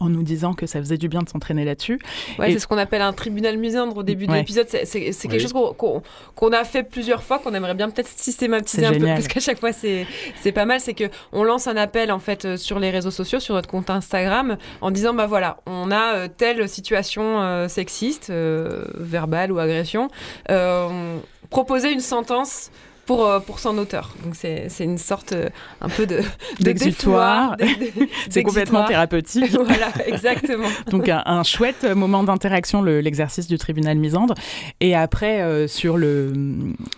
[0.00, 2.00] en nous disant que ça faisait du bien de s'entraîner là-dessus.
[2.38, 4.66] Ouais, c'est ce qu'on appelle un tribunal musendre au début de l'épisode.
[4.68, 9.04] C'est quelque chose qu'on a fait plusieurs fois, qu'on aimerait bien peut-être systématiser un peu,
[9.04, 10.06] parce qu'à chaque fois c'est
[10.52, 10.80] pas mal.
[10.80, 13.68] C'est que on lance un appel en fait euh, sur les réseaux sociaux, sur notre
[13.68, 19.58] compte Instagram, en disant bah voilà, on a euh, telle situation euh, sexiste, verbale ou
[19.58, 20.08] agression.
[21.50, 22.70] proposer une sentence
[23.10, 24.14] pour, euh, pour son auteur.
[24.22, 25.48] Donc c'est une sorte euh,
[25.80, 26.20] un peu de
[26.60, 27.56] d'exutoire.
[28.30, 29.50] c'est complètement thérapeutique.
[29.66, 30.68] voilà, exactement.
[30.92, 34.34] Donc un, chouette moment d'interaction, l'exercice du tribunal misandre.
[34.78, 36.32] Et après, euh, sur, le,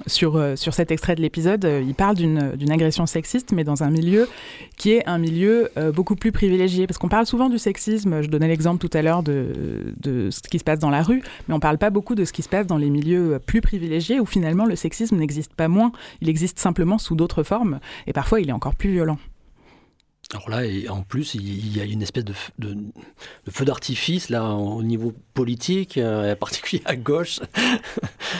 [0.06, 4.28] sur, sur cet extrait de l'épisode, il parle d'une agression sexiste, mais dans un milieu
[4.76, 6.86] qui est un milieu beaucoup plus privilégié.
[6.86, 10.40] Parce qu'on parle souvent du sexisme, je donnais l'exemple tout à l'heure de, de ce
[10.42, 12.50] qui se passe dans la rue, mais on parle pas beaucoup de ce qui se
[12.50, 16.58] passe dans les milieux plus privilégiés, où finalement le sexisme n'existe pas moins il existe
[16.58, 19.18] simplement sous d'autres formes, et parfois il est encore plus violent.
[20.34, 22.32] Alors là, et en plus, il y a une espèce de,
[23.50, 27.40] feu d'artifice là au niveau politique, euh, en particulier à gauche.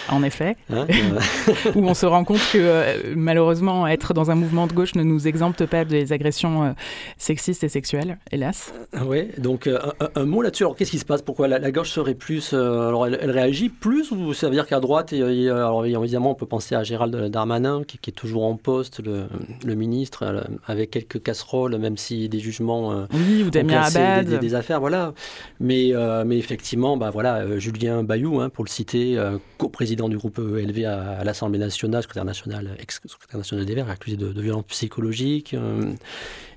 [0.08, 1.72] En effet, hein, euh.
[1.74, 5.02] où on se rend compte que euh, malheureusement, être dans un mouvement de gauche ne
[5.02, 6.74] nous exempte pas des agressions
[7.18, 8.72] sexistes et sexuelles, hélas.
[9.04, 10.62] Oui, donc un, mot là-dessus.
[10.62, 11.20] Alors qu'est-ce qui se passe?
[11.20, 15.12] Pourquoi la, gauche serait plus Alors elle, réagit plus ou ça veut dire qu'à droite,
[15.12, 19.26] alors évidemment, on peut penser à Gérald Darmanin qui, est toujours en poste, le,
[19.64, 24.26] le ministre, avec quelques casseroles même si des jugements euh, oui, ou Damien Abad.
[24.26, 25.12] Des, des, affaires, voilà.
[25.60, 29.18] Mais, euh, mais effectivement, bah, voilà, euh, Julien Bayou, hein, pour le citer,
[29.58, 34.32] co-président du groupe élevé à, l'Assemblée nationale, secrétaire national, ex-secrétaire national des Verts, accusé de,
[34.32, 35.54] de violences psychologiques.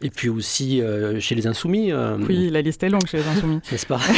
[0.02, 0.82] et puis aussi
[1.20, 1.92] chez les Insoumis.
[2.28, 3.60] oui, la liste est longue chez les Insoumis.
[3.72, 4.00] N'est-ce pas?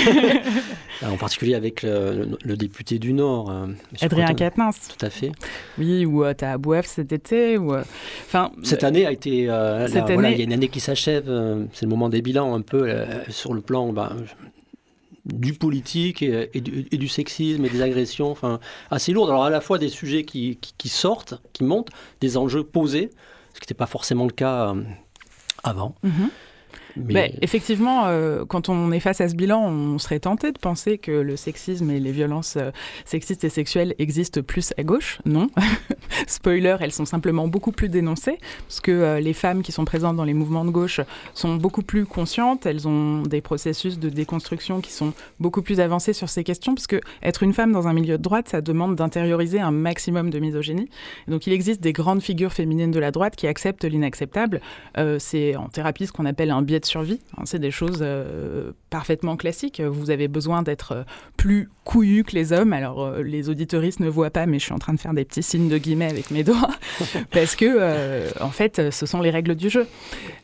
[1.05, 3.53] En particulier avec le, député du Nord.
[4.01, 4.95] Adrien Quatennens.
[4.97, 5.31] Tout à fait.
[5.77, 7.57] Oui, ou tu as Bouef cet été.
[7.57, 7.75] Ou,
[8.25, 9.47] enfin, cette année a été.
[9.87, 10.31] cette année...
[10.31, 12.83] il y a une année qui s'achève euh, c'est le moment des bilans un peu
[12.87, 14.13] euh, sur le plan bah,
[15.25, 18.59] du politique et, du, sexisme et des agressions, enfin
[18.91, 19.29] assez lourdes.
[19.29, 21.89] Alors à la fois des sujets qui, sortent, qui montent,
[22.21, 23.09] des enjeux posés,
[23.53, 24.81] ce qui n'était pas forcément le cas euh,
[25.63, 25.95] avant.
[26.05, 26.29] Mm-hmm.
[27.41, 31.11] Effectivement, euh, quand on est face à ce bilan, on serait tenté de penser que
[31.11, 32.71] le sexisme et les violences euh,
[33.05, 35.19] sexistes et sexuelles existent plus à gauche.
[35.25, 35.49] Non.
[36.27, 40.15] Spoiler, elles sont simplement beaucoup plus dénoncées, parce que euh, les femmes qui sont présentes
[40.15, 41.01] dans les mouvements de gauche
[41.33, 46.13] sont beaucoup plus conscientes, elles ont des processus de déconstruction qui sont beaucoup plus avancés
[46.13, 48.95] sur ces questions, parce que être une femme dans un milieu de droite, ça demande
[48.95, 50.89] d'intérioriser un maximum de misogynie.
[51.27, 54.61] Donc il existe des grandes figures féminines de la droite qui acceptent l'inacceptable.
[55.19, 57.19] C'est en thérapie ce qu'on appelle un biais de survie.
[57.37, 59.81] Hein, c'est des choses euh, parfaitement classiques.
[59.81, 61.03] Vous avez besoin d'être euh,
[61.35, 62.73] plus couillu que les hommes.
[62.73, 65.25] Alors, euh, les auditoristes ne voient pas, mais je suis en train de faire des
[65.25, 66.69] petits signes de guillemets avec mes doigts,
[67.31, 69.87] parce que, en fait, ce sont les règles du jeu.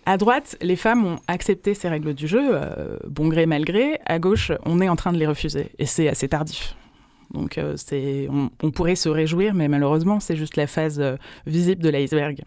[0.06, 2.60] À droite, les femmes ont accepté ces règles du jeu,
[3.08, 4.00] bon gré, mal gré.
[4.06, 6.76] À gauche, on est en train de les refuser, et c'est assez tardif.
[7.34, 11.02] Donc, c'est, on, on, pourrait se réjouir, mais malheureusement, c'est juste la phase
[11.48, 12.44] visible de l'iceberg.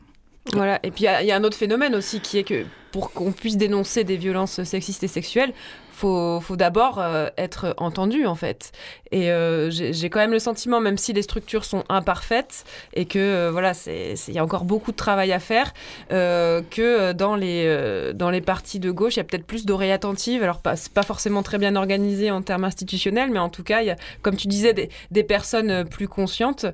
[0.53, 3.33] Voilà, et puis il y, a un autre phénomène aussi qui est que pour qu'on
[3.33, 5.53] puisse dénoncer des violences sexistes et sexuelles,
[5.97, 8.73] faut, faut d'abord euh, être entendu en fait.
[9.13, 13.19] Et euh, j'ai quand même le sentiment, même si les structures sont imparfaites et que
[13.19, 15.73] euh, voilà, il y a encore beaucoup de travail à faire,
[16.11, 20.43] que dans les, dans les partis de gauche, il y a peut-être plus d'oreilles attentives.
[20.43, 23.87] Alors pas, pas forcément très bien organisé en termes institutionnels, mais en tout cas, il
[23.87, 26.67] y a, comme tu disais, des, des personnes plus conscientes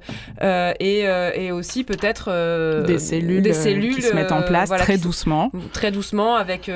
[0.43, 1.01] et,
[1.35, 5.93] et aussi peut-être des cellules, des cellules qui se mettent en place très doucement, très
[5.93, 6.71] doucement avec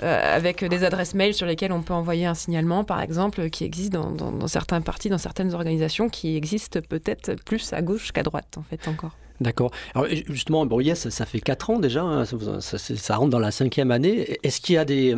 [0.00, 3.92] avec des adresses mail sur lesquelles on peut envoyer un signalement, par exemple, qui existe
[3.92, 8.62] dans, certains partis, dans certaines organisations, qui existent peut-être plus à gauche qu'à droite, en
[8.62, 9.16] fait, encore.
[9.40, 9.70] D'accord.
[9.94, 13.90] Alors justement, bon, yes, ça fait 4 ans déjà, hein, ça, rentre dans la cinquième
[13.90, 14.38] année.
[14.42, 15.16] Est-ce qu'il y a des...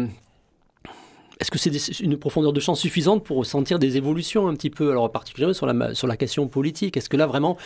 [1.41, 4.91] est-ce que c'est une profondeur de champ suffisante pour ressentir des évolutions un petit peu,
[4.91, 6.97] alors particulièrement sur la, question politique?
[6.97, 7.59] Est-ce que là, vraiment,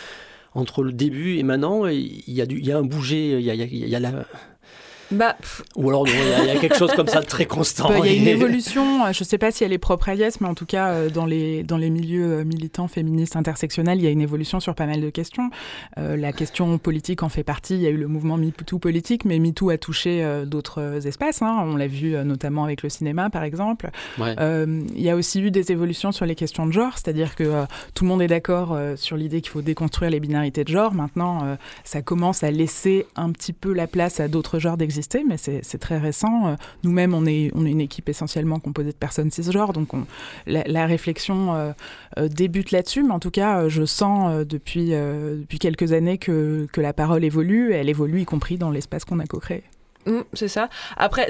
[0.53, 3.99] entre le début et maintenant, il y a, un bouger, il y il y a
[3.99, 4.25] la,
[5.11, 5.35] bah,
[5.75, 7.89] Ou alors il y, a quelque chose comme ça de très constant.
[7.89, 10.09] Bah, il y a une évolution, euh, je ne sais pas si elle est propre
[10.09, 13.35] à Yes, mais en tout cas euh, dans les, dans les milieux euh, militants, féministes,
[13.35, 15.49] intersectionnels, il y a une évolution sur pas mal de questions.
[15.97, 19.39] la question politique en fait partie, il y a eu le mouvement MeToo politique, mais
[19.39, 21.63] MeToo a touché d'autres espaces, hein.
[21.65, 23.89] on l'a vu notamment avec le cinéma par exemple.
[24.17, 28.03] il y a aussi eu des évolutions sur les questions de genre, c'est-à-dire que tout
[28.03, 30.93] le monde est d'accord sur l'idée qu'il faut déconstruire les binarités de genre.
[30.93, 34.77] Maintenant, ça commence à laisser un petit peu la place à d'autres genres
[35.27, 36.47] mais c'est très récent.
[36.47, 39.89] Euh, nous-mêmes, on est, on une équipe essentiellement composée de personnes cisgenres, donc
[40.45, 41.71] la, réflexion euh,
[42.17, 44.93] euh, débute là-dessus, mais en tout cas, je sens depuis,
[45.59, 49.63] quelques années que, la parole évolue, elle évolue y compris dans l'espace qu'on a co-créé.
[50.05, 50.69] Mmh, c'est ça.
[50.95, 51.27] Après,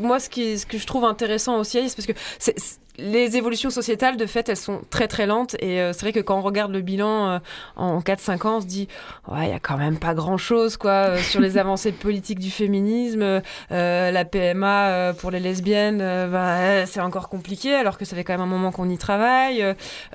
[0.00, 2.56] moi, ce, ce que je trouve intéressant aussi, c'est parce que c'est
[2.98, 5.54] les évolutions sociétales, de fait, elles sont très très lentes.
[5.60, 7.38] Et euh, c'est vrai que quand on regarde le bilan euh,
[7.76, 8.88] en 4-5 ans, on se dit,
[9.28, 12.40] ouais, il y a quand même pas grand chose quoi, euh, sur les avancées politiques
[12.40, 13.40] du féminisme.
[13.70, 18.42] la PMA pour les lesbiennes, bah, c'est encore compliqué, alors que ça fait quand même
[18.42, 19.64] un moment qu'on y travaille.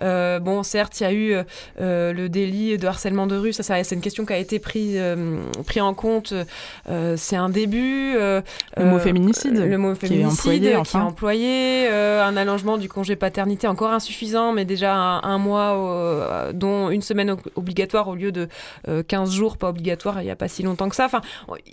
[0.02, 1.36] bon, certes, il y a eu
[1.80, 5.00] le délit de harcèlement de rue, ça, ça c'est une question qui a été prise
[5.65, 6.34] pris en compte.
[7.15, 8.13] c'est un début.
[8.15, 8.43] le
[8.86, 9.58] mot féminicide.
[9.58, 13.92] Le mot féminicide qui est employé, qui est employé un allongement du congé paternité encore
[13.92, 18.48] insuffisant, mais déjà un, mois, euh, dont une semaine obligatoire au lieu de
[19.08, 21.06] 15 euh, jours pas obligatoire il n'y a pas si longtemps que ça.
[21.06, 21.22] Enfin,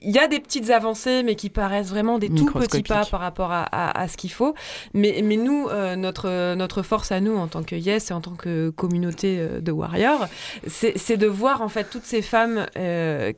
[0.03, 3.21] il y a des petites avancées, mais qui paraissent vraiment des tout petits pas par
[3.21, 4.55] rapport à, ce qu'il faut.
[4.95, 8.21] Mais, mais nous, euh, notre, notre force à nous, en tant que Yes et en
[8.21, 10.27] tant que communauté de Warriors,
[10.67, 12.67] c'est de voir en fait toutes ces femmes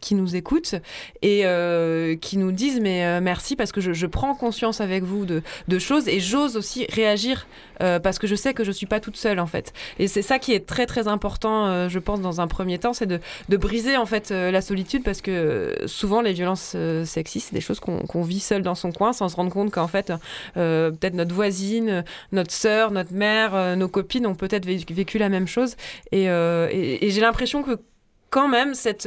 [0.00, 0.74] qui nous écoutent
[1.22, 1.44] et
[2.20, 5.78] qui nous disent mais merci parce que je, je, prends conscience avec vous de, de
[5.78, 7.46] choses et j'ose aussi réagir
[7.82, 9.72] euh, parce que je sais que je suis pas toute seule en fait.
[9.98, 12.92] Et c'est ça qui est très très important, euh, je pense, dans un premier temps,
[12.92, 13.20] c'est de,
[13.56, 17.80] briser en fait euh, la solitude parce que souvent les violences sexistes, c'est des choses
[17.80, 20.12] qu'on vit seul dans son coin sans se rendre compte qu'en fait
[20.54, 25.76] peut-être notre voisine, notre sœur, notre mère, nos copines ont peut-être vécu la même chose.
[26.10, 27.78] et j'ai l'impression que
[28.32, 29.06] quand même cette,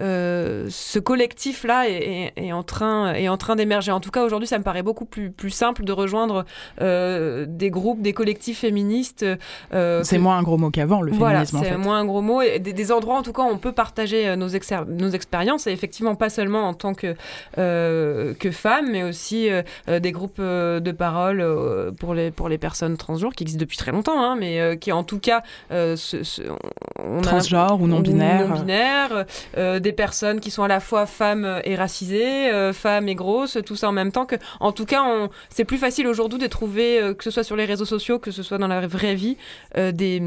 [0.00, 3.92] euh, ce collectif-là est, en train, est en train d'émerger.
[3.92, 6.46] En tout cas, aujourd'hui, ça me paraît beaucoup plus, plus simple de rejoindre
[6.80, 9.26] euh, des groupes, des collectifs féministes.
[9.74, 11.70] Euh, c'est moins un gros mot qu'avant, le voilà, féminisme.
[11.70, 12.40] c'est moins un gros mot.
[12.40, 14.48] Et des, endroits, en tout cas, où on peut partager nos,
[14.86, 17.14] nos expériences, et effectivement, pas seulement en tant que,
[17.54, 19.50] que femme, mais aussi
[19.86, 24.18] des groupes de parole pour, les, pour les personnes transgenres qui existent depuis très longtemps,
[24.18, 30.62] hein, mais qui, en tout cas, on transgenre ou non-binaire euh, des personnes qui sont
[30.62, 34.26] à la fois femmes et racisées, euh, femmes et grosses, tout ça en même temps.
[34.26, 35.02] Que, en tout cas,
[35.50, 38.30] c'est plus facile aujourd'hui de trouver, euh, que ce soit sur les réseaux sociaux, que
[38.30, 39.36] ce soit dans la vraie vie,
[39.76, 40.22] des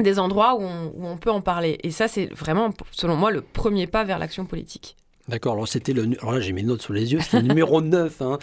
[0.00, 1.78] des endroits où on, peut en parler.
[1.84, 4.96] Et ça, c'est vraiment, selon moi, le premier pas vers l'action politique.
[5.28, 6.08] D'accord, alors c'était le.
[6.20, 8.20] Alors là, j'ai mes notes sous les yeux, c'était le numéro 9.
[8.20, 8.38] Hein.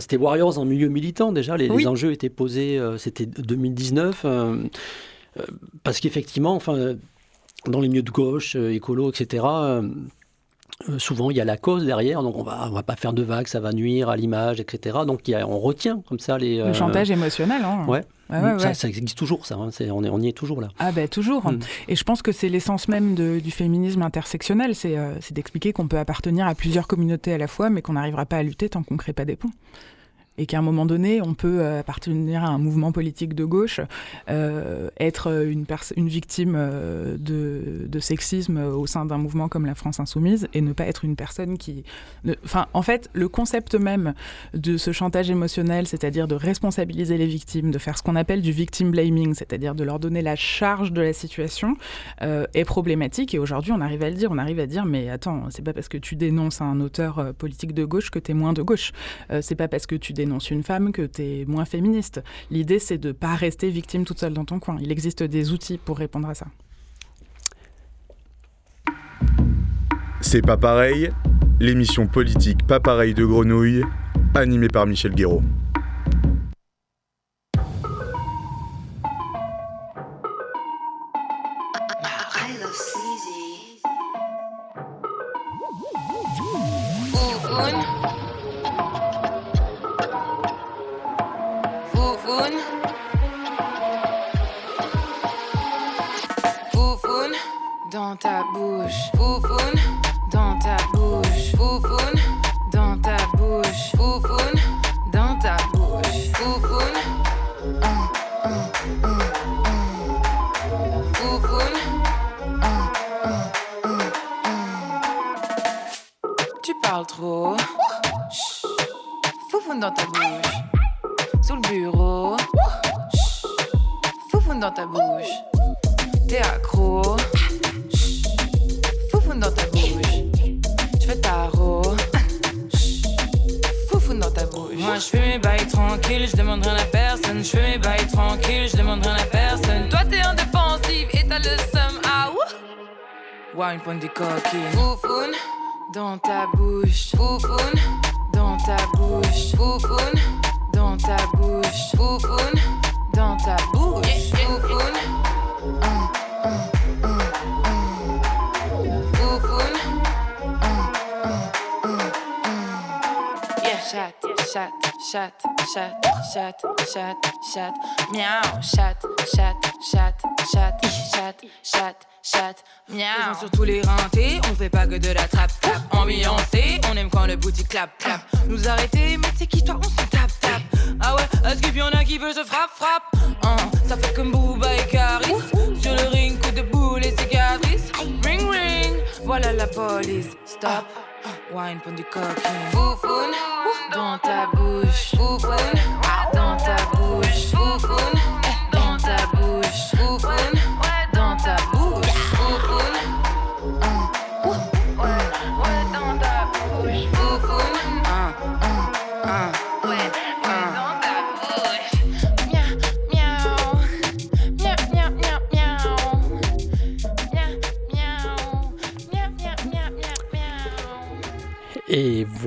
[0.00, 4.26] c'était Warriors en milieu militant déjà, les, les enjeux étaient posés, c'était 2019.
[5.84, 6.96] parce qu'effectivement, enfin
[7.66, 9.82] dans les milieux de gauche, euh, écolo, etc., euh,
[10.88, 13.12] euh, souvent il y a la cause derrière, donc on va, on va pas faire
[13.12, 14.98] de vagues, ça va nuire à l'image, etc.
[15.06, 16.58] Donc il y a, on retient comme ça les.
[16.58, 17.84] Le chantage émotionnel, hein.
[17.88, 18.04] Ouais.
[18.74, 19.56] ça, existe toujours, ça.
[19.56, 19.70] Hein.
[19.90, 20.68] on, est, on y est toujours là.
[20.78, 21.50] Ah ben toujours.
[21.50, 21.58] Mm.
[21.88, 26.46] Et je pense que c'est l'essence même du féminisme intersectionnel, c'est d'expliquer qu'on peut appartenir
[26.46, 29.00] à plusieurs communautés à la fois, mais qu'on n'arrivera pas à lutter tant qu'on ne
[29.00, 29.50] crée pas des ponts
[30.38, 33.80] et qu'à un moment donné, on peut euh, appartenir à un mouvement politique de gauche,
[34.30, 39.98] euh, être une, une victime euh, de, sexisme au sein d'un mouvement comme la France
[39.98, 41.82] Insoumise et ne pas être une personne qui...
[42.44, 44.14] Enfin, en fait, le concept même
[44.54, 48.52] de ce chantage émotionnel, c'est-à-dire de responsabiliser les victimes, de faire ce qu'on appelle du
[48.52, 51.76] victim blaming, c'est-à-dire de leur donner la charge de la situation,
[52.20, 53.34] est problématique.
[53.34, 54.30] Et aujourd'hui, on arrive à le dire.
[54.30, 57.74] On arrive à dire, mais attends, c'est pas parce que tu dénonces un auteur politique
[57.74, 58.92] de gauche que tu es moins de gauche.
[59.40, 62.22] c'est pas parce que tu dénonces dénonces une femme que tu es moins féministe.
[62.50, 64.76] L'idée, c'est de ne pas rester victime toute seule dans ton coin.
[64.80, 66.46] Il existe des outils pour répondre à ça.
[70.20, 71.10] C'est pas pareil,
[71.60, 73.82] l'émission politique Pas pareil de Grenouille,
[74.34, 75.42] animée par Michel Guéraud.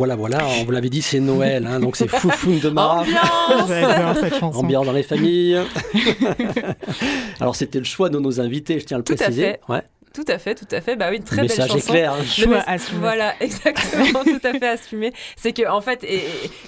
[0.01, 2.73] Voilà, voilà, on vous l'avait dit, c'est Noël, hein, donc c'est Foufoune de
[4.19, 4.61] cette chanson.
[4.61, 5.59] Ambiance dans les familles.
[7.39, 9.41] Alors c'était le choix de nos invités, je tiens à le Tout à préciser.
[9.43, 9.59] fait.
[9.69, 9.83] Ouais.
[10.13, 10.95] Tout à fait, tout à fait.
[10.97, 11.91] Bah oui, une très le belle chanson.
[11.93, 12.13] clair.
[12.13, 12.25] hein.
[12.25, 12.99] Choix assumé.
[12.99, 15.13] Voilà, exactement, tout à fait assumé.
[15.37, 16.21] C'est que en fait, et,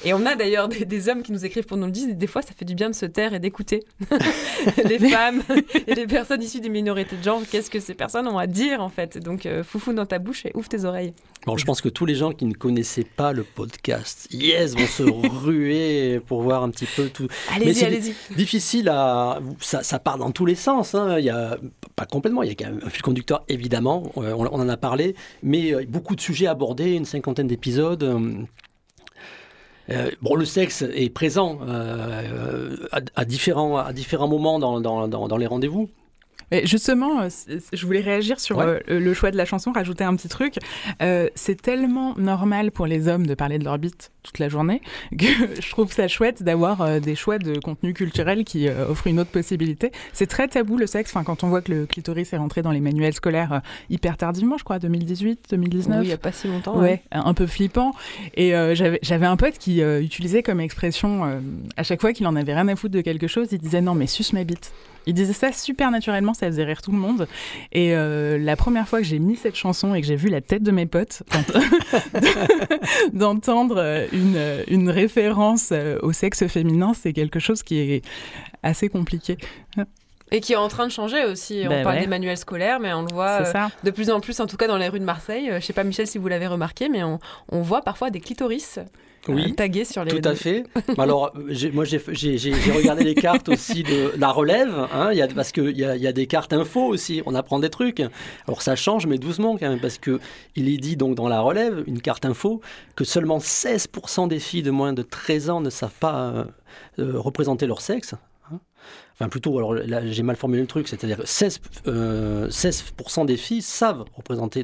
[0.05, 2.15] et- on a d'ailleurs des, des hommes qui nous écrivent pour nous le dire.
[2.15, 3.83] Des fois, ça fait du bien de se taire et d'écouter
[4.85, 5.41] les femmes
[5.87, 7.41] et les personnes issues des minorités de genre.
[7.51, 9.17] Qu'est-ce que ces personnes ont à dire en fait?
[9.17, 11.13] Donc, euh, foufou dans ta bouche et ouvre tes oreilles.
[11.45, 14.87] Bon, je pense que tous les gens qui ne connaissaient pas le podcast, yes, vont
[14.87, 17.27] se ruer pour voir un petit peu tout.
[17.53, 18.15] Allez-y, allez-y.
[18.35, 19.39] Difficile à.
[19.59, 20.95] Ça, ça part dans tous les sens.
[20.95, 21.17] hein.
[21.19, 21.57] Il y a,
[21.95, 24.69] pas complètement, il y a quand même un fil conducteur, évidemment, euh, on, on en
[24.69, 28.03] a parlé, mais euh, beaucoup de sujets abordés, une cinquantaine d'épisodes.
[29.89, 35.07] euh, bon, le sexe est présent euh, à, à différents, à différents moments dans, dans,
[35.07, 35.89] dans, dans les rendez-vous.
[36.51, 37.27] Mais justement,
[37.73, 38.81] je voulais réagir sur Ouais.
[38.87, 40.55] le choix de la chanson, rajouter un petit truc.
[41.01, 44.81] Euh, c'est tellement normal pour les hommes de parler de leur bite toute la journée
[45.17, 45.25] que
[45.61, 49.19] je trouve ça chouette d'avoir euh, des choix de contenu culturel qui euh, offrent une
[49.19, 49.91] autre possibilité.
[50.13, 51.11] C'est très tabou le sexe.
[51.13, 53.59] Enfin, quand on voit que le clitoris est rentré dans les manuels scolaires euh,
[53.89, 55.99] hyper tardivement, je crois, 2018, 2019.
[55.99, 56.77] Oui, il n'y a pas si longtemps.
[56.79, 57.93] Ouais, un peu flippant.
[58.35, 61.41] Et euh, j'avais un pote qui utilisait comme expression,
[61.77, 63.93] à chaque fois qu'il en avait rien à foutre de quelque chose, il disait non,
[63.95, 64.71] mais suce ma bite.
[65.05, 67.27] Il disait ça super naturellement, ça faisait rire tout le monde.
[67.73, 70.39] Et euh, la première fois que j'ai mis cette chanson et que j'ai vu la
[70.39, 71.59] tête de mes potes, d'ent-
[73.13, 78.05] d'entendre une, référence euh, au sexe féminin, c'est quelque chose qui est
[78.61, 79.37] assez compliqué.
[80.31, 81.63] Et qui est en train de changer aussi.
[81.67, 82.01] Ben on parle ouais.
[82.01, 84.67] des manuels scolaires, mais on le voit euh, de plus en plus, en tout cas
[84.67, 85.49] dans les rues de Marseille.
[85.51, 87.19] Euh, Je sais pas, Michel, si vous l'avez remarqué, mais on,
[87.51, 88.83] on voit parfois des clitoris euh,
[89.27, 89.53] Oui.
[89.53, 90.19] tagués sur les.
[90.19, 90.63] Tout à fait.
[90.97, 91.33] Alors,
[91.73, 91.97] moi, j'ai-
[92.75, 95.95] regardé les cartes aussi de la relève, hein, il y a, parce qu'il y a,
[95.95, 98.01] il y a des cartes info aussi, on apprend des trucs.
[98.47, 100.19] Alors, ça change, mais doucement quand même, parce que
[100.55, 102.59] il est dit donc dans la relève, une carte info,
[102.95, 106.43] que seulement 16% des filles de moins de 13 ans ne savent pas euh,
[106.99, 108.15] euh, représenter leur sexe.
[109.13, 113.37] Enfin, plutôt, alors là, j'ai mal formulé le truc, c'est-à-dire que 16, euh, 16% des
[113.37, 114.63] filles savent représenter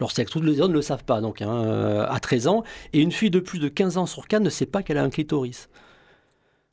[0.00, 0.30] leur sexe.
[0.30, 2.64] Toutes les autres ne le savent pas, donc, hein, euh, à 13 ans.
[2.94, 5.02] Et une fille de plus de 15 ans sur 4 ne sait pas qu'elle a
[5.02, 5.68] un clitoris.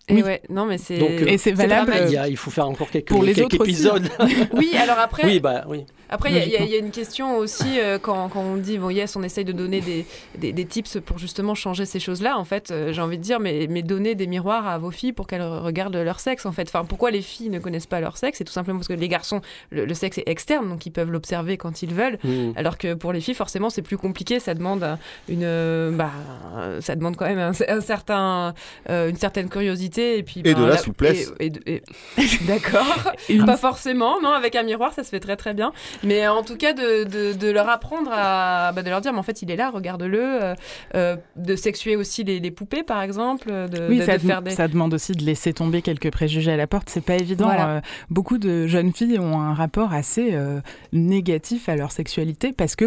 [0.09, 0.21] Et Oui.
[0.23, 1.01] ouais, non, mais c'est.
[1.01, 3.45] Euh, Et c'est valable Il, y a- il faut faire encore quelques, pour les quelques
[3.53, 4.09] autres épisodes.
[4.53, 5.85] Oui, alors après, oui, bah oui.
[6.11, 8.89] Après, il y a- y, y une question aussi euh, quand, quand on dit, bon,
[8.89, 10.07] yes, on essaye de donner des,
[10.39, 12.35] des, des tips pour justement changer ces choses-là.
[12.39, 15.13] En fait, euh, j'ai envie de dire, mais, mais donner des miroirs à vos filles
[15.13, 16.67] pour qu'elles regardent leur sexe, en fait.
[16.67, 18.39] Enfin, pourquoi les filles ne connaissent pas leur sexe?
[18.39, 21.11] C'est tout simplement parce que les garçons, le, le sexe est externe, donc ils peuvent
[21.11, 22.17] l'observer quand ils veulent.
[22.23, 22.53] Mm.
[22.55, 24.39] Alors que pour les filles, forcément, c'est plus compliqué.
[24.39, 24.97] Ça demande un-
[25.29, 26.09] une, euh, bah,
[26.57, 28.55] euh, ça demande quand même un, un certain,
[28.89, 31.31] euh, une certaine curiosité et puis Et de la la- souplesse.
[31.39, 31.83] et- et de- et-
[32.47, 33.13] D'accord.
[33.45, 34.29] Pas forcément, non.
[34.29, 35.71] Avec un miroir, ça se fait très très bien.
[36.03, 39.19] Mais en tout cas, de, de, de leur apprendre à, bah, de leur dire, mais
[39.19, 40.19] en fait, il est là, regarde-le.
[40.43, 40.55] euh,
[40.95, 43.49] euh, de sexuer aussi les, les poupées, par exemple.
[43.49, 44.51] De, Oui, de- ça, de faire des.
[44.51, 46.89] ça demande aussi de laisser tomber quelques préjugés à la porte.
[46.89, 47.45] C'est pas évident.
[47.45, 47.69] Voilà.
[47.69, 50.59] Euh, beaucoup de jeunes filles ont un rapport assez euh,
[50.93, 52.85] négatif à leur sexualité parce que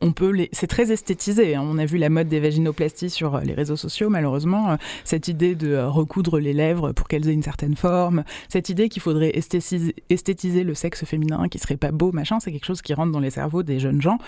[0.00, 0.48] on peut les...
[0.52, 1.54] c'est très esthétisé.
[1.54, 1.64] Hein.
[1.64, 4.72] On a vu la mode des vaginoplasties sur euh, les réseaux sociaux, malheureusement.
[4.72, 8.68] Euh, cette idée de euh, recoudre les lèvres pour qu'elles aient une certaine forme, cette
[8.68, 12.82] idée qu'il faudrait esthétiser, le sexe féminin, qui serait pas beau, machin, c'est quelque chose
[12.82, 14.18] qui rentre dans les cerveaux des jeunes gens,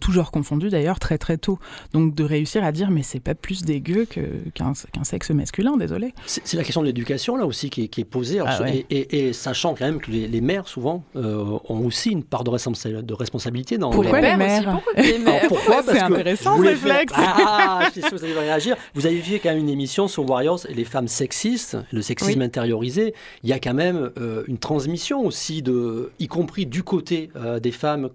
[0.00, 1.58] toujours confondus d'ailleurs très très tôt.
[1.92, 6.14] Donc de réussir à dire mais c'est pas plus dégueu qu'un sexe masculin, désolé.
[6.26, 8.60] C'est la question de l'éducation là aussi qui est, posée, ah
[8.90, 13.90] et, sachant quand même que les, mères souvent ont aussi une part de, responsabilité dans.
[13.90, 15.11] Pourquoi les mères pourquoi
[15.84, 17.12] C'est intéressant ce réflexe.
[17.44, 18.76] Ah, je suis sûr que vous allez réagir.
[18.94, 22.42] Vous avez vu quand même une émission sur Warriors et les femmes sexistes, le sexisme
[22.42, 23.14] intériorisé.
[23.42, 27.60] Il y a quand même euh, une transmission aussi, de, y compris du côté euh,
[27.60, 28.10] des femmes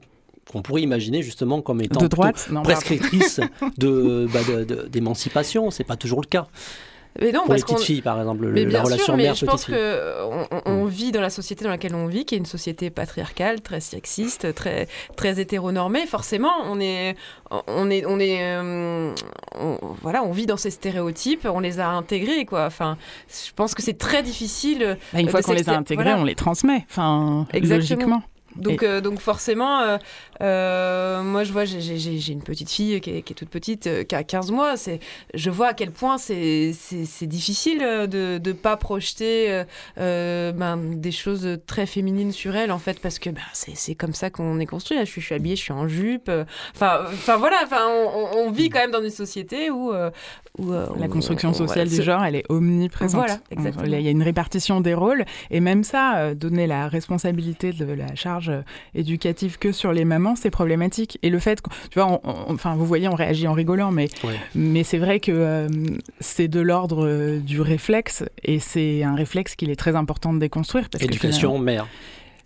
[0.51, 3.41] qu'on pourrait imaginer justement comme étant de droite, prescriptrices
[3.77, 4.39] de, bah,
[4.89, 5.71] d'émancipation.
[5.71, 6.47] C'est pas toujours le cas.
[7.19, 9.65] Mais non, pour les petites filles, par exemple, mais la relation sûr, mais je pense
[9.65, 13.61] qu'on on vit dans la société dans laquelle on vit, qui est une société patriarcale,
[13.61, 16.05] très sexiste, très, très hétéronormée.
[16.05, 17.15] Forcément, on est,
[17.49, 19.13] on est, on est, euh,
[20.01, 22.65] voilà, on vit dans ces stéréotypes, on les a intégrés, quoi.
[22.65, 22.97] Enfin,
[23.29, 24.97] je pense que c'est très difficile.
[25.13, 28.21] Bah, une fois qu'on les a intégrés, on les transmet, enfin, logiquement.
[28.55, 29.97] Donc, euh, donc forcément, euh,
[30.41, 34.51] euh, moi je vois, j'ai une petite fille qui est, toute petite, qui a 15
[34.51, 34.75] mois.
[35.33, 36.73] Je vois à quel point c'est
[37.21, 39.63] difficile de ne pas projeter
[39.97, 44.29] ben, des choses très féminines sur elle, en fait, parce que ben, c'est comme ça
[44.29, 44.97] qu'on est construit.
[44.99, 46.31] Je suis, habillée, je suis en jupe.
[46.75, 47.05] Enfin,
[47.37, 47.67] voilà,
[48.35, 49.91] on, vit quand même dans une société où...
[50.57, 53.19] où La construction sociale du genre, elle est omniprésente.
[53.19, 53.85] Voilà, exactement.
[53.85, 58.15] Il y a une répartition des rôles, et même ça, donner la responsabilité de la
[58.15, 58.61] charge euh,
[58.95, 61.17] éducative que sur les mamans, c'est problématique.
[61.23, 64.09] Et le fait, tu vois, enfin, vous voyez, on réagit en rigolant, mais,
[64.55, 65.67] mais c'est vrai que euh,
[66.19, 70.39] c'est de l'ordre euh, du réflexe, et c'est un réflexe qu'il est très important de
[70.39, 70.89] déconstruire.
[70.89, 71.87] Parce Éducation mère.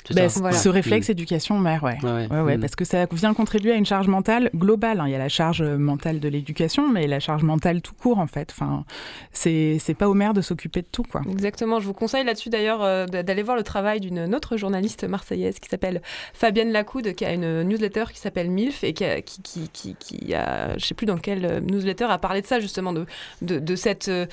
[0.10, 1.98] Ben, ce réflexe éducation mère, ouais.
[2.04, 2.58] Ouais, ouais.
[2.58, 2.62] Mm.
[2.62, 5.00] Parce que ça vient contribuer à une charge mentale globale.
[5.00, 5.06] Hein.
[5.08, 8.28] Il y a la charge mentale de l'éducation, mais la charge mentale tout court, en
[8.28, 8.50] fait.
[8.52, 8.86] Enfin,
[9.32, 11.22] c'est pas aux mères de s'occuper de tout, quoi.
[11.30, 11.80] Exactement.
[11.80, 15.70] Je vous conseille là-dessus, d'ailleurs, euh, d'aller voir le travail d'une autre journaliste marseillaise qui
[15.70, 16.02] s'appelle
[16.34, 20.34] Fabienne Lacoude, qui a une newsletter qui s'appelle MILF et qui, a, qui, qui, qui,
[20.34, 23.06] a, je sais plus dans quelle euh, newsletter, a parlé de ça, justement, de,
[23.42, 24.26] de, de cette euh,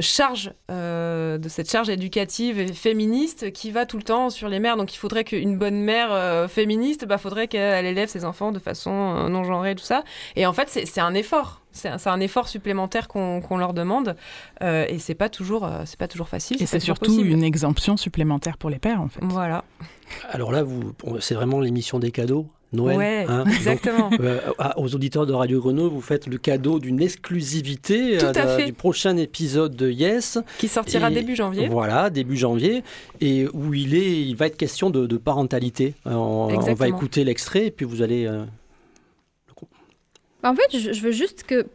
[0.00, 4.76] charge, de cette charge éducative et féministe qui va tout le temps sur les mères.
[4.76, 8.58] Donc, il faudrait qu'une bonne mère euh, féministe, bah, faudrait qu'elle élève ses enfants de
[8.58, 10.04] façon euh, non genrée, tout ça.
[10.36, 11.62] Et en fait, c'est un effort.
[11.72, 14.16] C'est un, effort supplémentaire qu'on leur demande.
[14.62, 16.60] Euh, et c'est pas, toujours, c'est pas toujours facile.
[16.62, 19.20] Et c'est surtout une exemption supplémentaire pour les pères, en fait.
[19.22, 19.64] Voilà.
[20.30, 20.64] Alors là,
[21.20, 23.26] c'est vraiment l'émission des cadeaux Noël.
[23.28, 24.10] hein exactement.
[24.20, 24.40] Euh,
[24.76, 29.74] aux auditeurs de Radio Grenoble, vous faites le cadeau d'une exclusivité euh, du prochain épisode
[29.74, 30.38] de Yes.
[30.58, 31.68] Qui sortira début janvier.
[31.68, 32.82] Voilà, début janvier.
[33.20, 35.94] Et où il, est, il va être question de, parentalité.
[36.06, 38.28] Euh, on, va écouter l'extrait et puis vous allez.
[40.42, 41.66] En fait, je veux juste que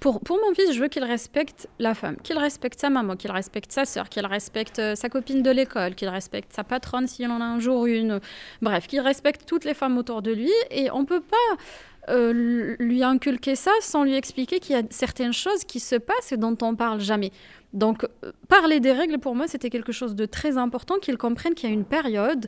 [0.00, 3.30] pour, pour, mon fils, je veux qu'il respecte la femme, qu'il respecte sa maman, qu'il
[3.30, 7.30] respecte sa sœur, qu'il respecte euh, sa copine de l'école, qu'il respecte sa patronne s'il
[7.30, 8.20] en a un jour une.
[8.62, 10.52] Bref, qu'il respecte toutes les femmes autour de lui.
[10.70, 14.82] Et on ne peut pas euh, lui inculquer ça sans lui expliquer qu'il y a
[14.90, 17.30] certaines choses qui se passent et dont on parle jamais.
[17.72, 21.54] Donc, euh, parler des règles, pour moi, c'était quelque chose de très important, qu'il comprenne
[21.54, 22.46] qu'il y a une période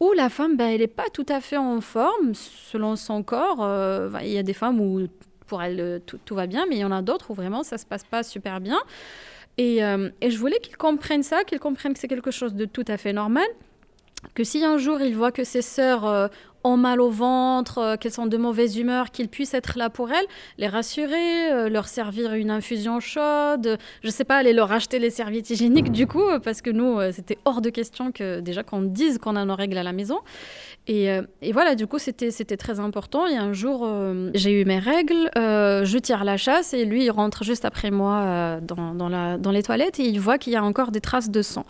[0.00, 3.58] où la femme, ben, elle n'est pas tout à fait en forme selon son corps.
[4.22, 5.06] Il y a des femmes où
[5.50, 7.76] pour elle, euh, tout, va bien, mais il y en a d'autres où vraiment ça
[7.76, 8.78] se passe pas super bien.
[9.58, 12.66] Et, euh, et je voulais qu'ils comprennent ça, qu'ils comprennent que c'est quelque chose de
[12.66, 13.46] tout à fait normal
[14.34, 16.28] que si un jour il voit que ses sœurs euh,
[16.64, 20.10] ont mal au ventre, euh, qu'elles sont de mauvaise humeur, qu'il puisse être là pour
[20.10, 20.26] elles,
[20.58, 25.10] les rassurer, euh, leur servir une infusion chaude, je sais pas, aller leur acheter les
[25.10, 29.18] serviettes hygiéniques du coup, parce que nous, c'était hors de question que déjà qu'on dise
[29.18, 30.18] qu'on a nos règles à la maison.
[30.86, 31.08] Et,
[31.42, 33.26] et voilà, du coup, c'était très important.
[33.26, 33.88] Et un jour,
[34.34, 38.58] j'ai eu mes règles, je tire la chasse et lui, il rentre juste après moi
[38.62, 41.30] dans, dans, la, dans les toilettes et il voit qu'il y a encore des traces
[41.30, 41.64] de sang.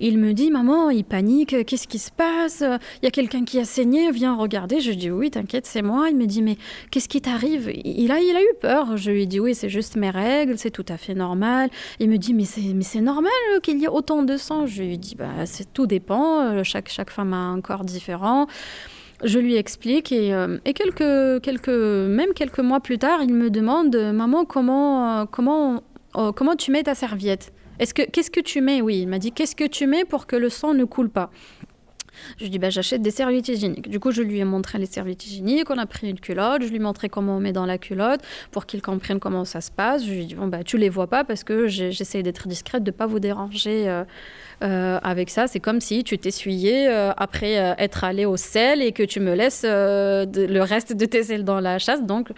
[0.00, 2.62] Il me dit, maman, il panique, qu'est-ce qui se passe?
[2.62, 4.80] Il y a quelqu'un qui a saigné, viens regarder.
[4.80, 6.08] Je dis oui, t'inquiète, c'est moi.
[6.10, 6.56] Il me dit mais
[6.90, 7.70] qu'est-ce qui t'arrive?
[7.84, 8.96] Il a, il a eu peur.
[8.96, 11.70] Je lui dis oui, c'est juste mes règles, c'est tout à fait normal.
[12.00, 13.32] Il me dit mais c'est, mais c'est normal
[13.62, 14.66] qu'il y ait autant de sang.
[14.66, 16.40] Je lui dis bah c'est tout dépend.
[16.40, 18.46] Euh, chaque, chaque femme a un corps différent.
[19.24, 23.48] Je lui explique et, euh, et, quelques, quelques, même quelques mois plus tard, il me
[23.48, 25.82] demande Maman, comment, comment,
[26.16, 27.52] euh, comment tu mets ta serviette?
[27.78, 28.80] Est-ce que, Qu'est-ce que tu mets?
[28.80, 31.30] Oui, il m'a dit Qu'est-ce que tu mets pour que le sang ne coule pas?
[32.38, 33.88] Je lui dis, bah, j'achète des serviettes hygiéniques.
[33.88, 36.68] Du coup, je lui ai montré les serviettes hygiéniques, on a pris une culotte, je
[36.68, 39.70] lui ai montré comment on met dans la culotte pour qu'il comprenne comment ça se
[39.70, 40.04] passe.
[40.04, 42.82] Je lui ai dit, bon, bah, tu les vois pas parce que j'essaie d'être discrète,
[42.82, 43.88] de pas vous déranger.
[43.88, 44.04] Euh,
[44.62, 48.92] euh, avec ça, c'est comme si tu t'essuyais euh, après être allé au sel et
[48.92, 52.02] que tu me laisses le reste de tes ailes dans la chasse.
[52.02, 52.30] Donc,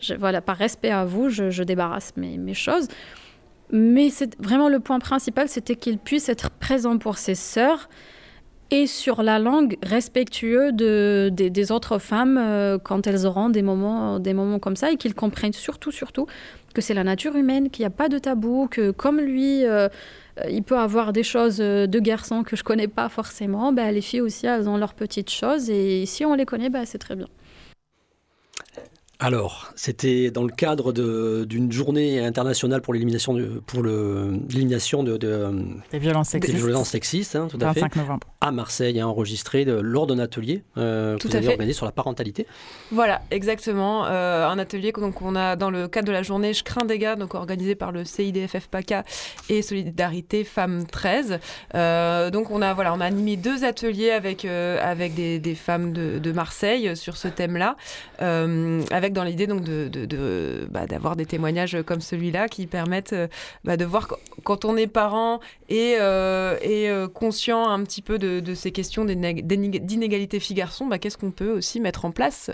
[0.00, 2.88] je, voilà, par respect à vous, je, débarrasse mes, mes choses.
[3.70, 7.88] Mais c'est vraiment le point principal, c'était qu'il puisse être présent pour ses sœurs
[8.74, 14.18] et sur la langue respectueux de, des, autres femmes euh, quand elles auront des moments,
[14.18, 16.26] des moments comme ça et qu'ils comprennent surtout, surtout
[16.74, 19.88] que c'est la nature humaine, qu'il n'y a pas de tabou, que comme lui, euh,
[20.50, 24.22] il peut avoir des choses de garçons que je connais pas forcément, bah, les filles
[24.22, 27.28] aussi, elles ont leurs petites choses et si on les connaît, bah, c'est très bien.
[29.20, 35.98] Alors, c'était dans le cadre d'une journée internationale pour l'élimination de, pour l'élimination de, des
[35.98, 38.26] violences sexistes, des violences sexistes hein, tout à 25 novembre.
[38.40, 42.46] À Marseille, a enregistré lors d'un atelier euh, que vous avez organisé sur la parentalité.
[42.90, 44.04] Voilà, exactement.
[44.06, 46.98] Euh, un atelier donc on a dans le cadre de la journée Je crains des
[46.98, 49.04] gars, donc organisé par le CIDFF PACA
[49.48, 51.38] et Solidarité Femmes 13.
[51.74, 55.92] Euh, donc on a voilà, on a animé deux ateliers avec avec des, des femmes
[55.92, 57.76] de, de, Marseille sur ce thème-là,
[59.12, 63.28] dans l'idée donc de, bah, d'avoir des témoignages comme celui-là qui permettent euh,
[63.64, 64.08] bah, de voir
[64.42, 69.04] quand on est parent et, euh, et euh, conscient un petit peu de, ces questions
[69.04, 72.50] d'inégalité filles-garçons, bah, qu'est-ce qu'on peut aussi mettre en place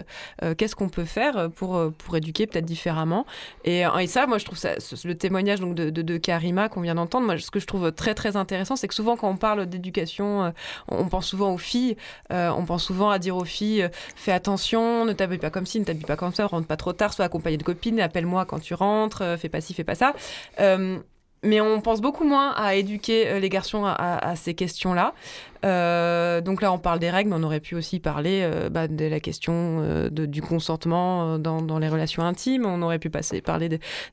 [0.56, 3.26] Qu'est-ce qu'on peut faire pour, pour éduquer peut-être différemment.
[3.64, 4.58] Et, ça, moi, je trouve
[5.04, 8.14] le témoignage donc, de, de, Karima qu'on vient d'entendre, moi, ce que je trouve très
[8.14, 10.52] très intéressant, c'est que souvent quand on parle d'éducation,
[10.88, 11.96] on pense souvent aux filles,
[12.30, 15.84] on pense souvent à dire aux filles, fais attention, ne t'habille pas comme ci, ne
[15.84, 18.74] t'habille pas comme ça, rentre pas trop tard, soit accompagné de copines, appelle-moi quand tu
[18.74, 20.14] rentres, euh, fais pas ci, fais pas ça.
[20.60, 20.98] Euh,
[21.42, 25.14] mais on pense beaucoup moins à éduquer euh, les garçons à ces questions-là.
[25.64, 28.88] Euh, donc là, on parle des règles, mais on aurait pu aussi parler euh, bah,
[28.88, 29.52] de la question
[29.82, 32.66] euh, de, du consentement dans, dans, les relations intimes.
[32.66, 33.68] On aurait pu passer, parler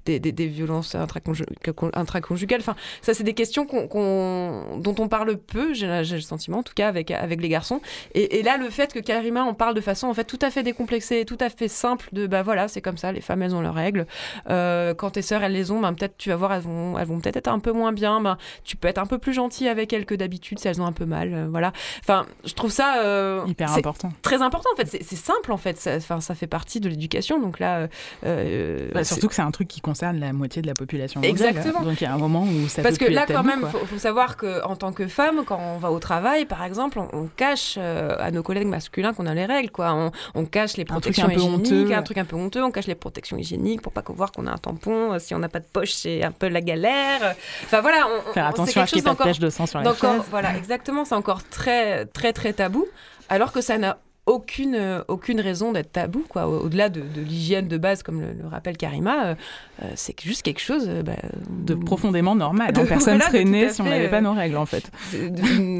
[0.06, 2.60] des, des, violences intraconjugales.
[2.60, 6.88] Enfin, ça, c'est des questions dont on parle peu, j'ai le sentiment, en tout cas,
[6.88, 7.82] avec, avec les garçons.
[8.14, 10.64] Et, là, le fait que Karima en parle de façon en fait tout à fait
[10.64, 13.62] décomplexée, tout à fait simple, de bah voilà, c'est comme ça, les femmes, elles ont
[13.62, 14.06] leurs règles.
[14.46, 17.20] quand tes sœurs, elles les ont, ben, peut-être, tu vas voir, elles vont, elles vont
[17.20, 18.22] peut-être être un peu moins bien.
[18.22, 20.86] Ben, tu peux être un peu plus gentil avec elles que d'habitude si elles ont
[20.86, 21.37] un peu mal.
[21.38, 21.72] Euh, voilà.
[22.02, 24.12] Enfin, je trouve ça euh, hyper important.
[24.22, 24.86] Très important en fait.
[24.88, 25.78] C'est simple en fait.
[25.78, 27.40] Ça, ça fait partie de l'éducation.
[27.40, 27.88] Donc là,
[28.26, 31.22] euh, bah, surtout que c'est un truc qui concerne la moitié de la population.
[31.22, 31.82] Exactement.
[31.82, 32.82] donc il y a un moment où ça.
[32.82, 35.78] Parce que là, quand même, il faut, savoir que en tant que femme, quand on
[35.78, 39.70] va au travail, par exemple, on, cache à nos collègues masculins qu'on a les règles.
[39.70, 40.12] Quoi.
[40.34, 42.64] On, cache les protections hygiéniques, un truc un peu honteux.
[42.64, 45.20] On cache les protections hygiéniques pour pas voir qu'on a un tampon.
[45.20, 47.36] Si on n'a pas de poche, c'est un peu la galère.
[47.66, 48.08] Enfin voilà.
[48.08, 49.94] On, Faire attention à ce qu'il n'y ait pas de de sang sur la.
[50.30, 51.06] Voilà, exactement.
[51.06, 52.86] C'est encore très, très, très tabou,
[53.30, 53.98] alors que ça n'a
[54.28, 56.48] aucune, aucune raison d'être tabou, quoi.
[56.48, 59.36] Au-delà de, l'hygiène de base, comme le, rappelle Karima, euh,
[59.82, 61.14] euh, c'est juste quelque chose euh, bah,
[61.50, 62.68] de profondément normal.
[62.78, 62.86] Hein.
[62.86, 64.92] Personne serait né si on n'avait pas nos règles, en fait.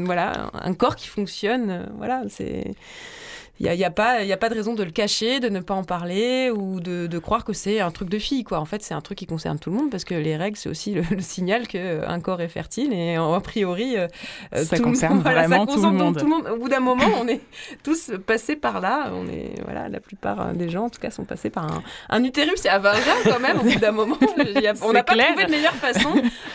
[0.04, 2.74] voilà, un corps qui fonctionne, voilà, c'est.
[3.60, 5.48] Il n'y a, y a, pas, y a pas de raison de le cacher, de
[5.48, 8.44] ne pas en parler ou de, de croire que c'est un truc de fille.
[8.44, 8.60] Quoi.
[8.60, 10.68] En fait, c'est un truc qui concerne tout le monde parce que les règles, c'est
[10.68, 14.06] aussi le, signal qu'un corps est fertile et a priori, euh,
[14.54, 16.16] ça tout concerne vraiment tout, le monde.
[16.16, 16.46] tout, le monde.
[16.46, 17.40] Au bout d'un moment, on est
[17.82, 19.10] tous passés par là.
[19.12, 22.22] On est, voilà, la plupart des gens, en tout cas, sont passés par un, un
[22.22, 23.58] utérus et un vagin quand même.
[23.58, 24.18] Au bout d'un moment,
[24.82, 26.10] on n'a pas trouvé de meilleure façon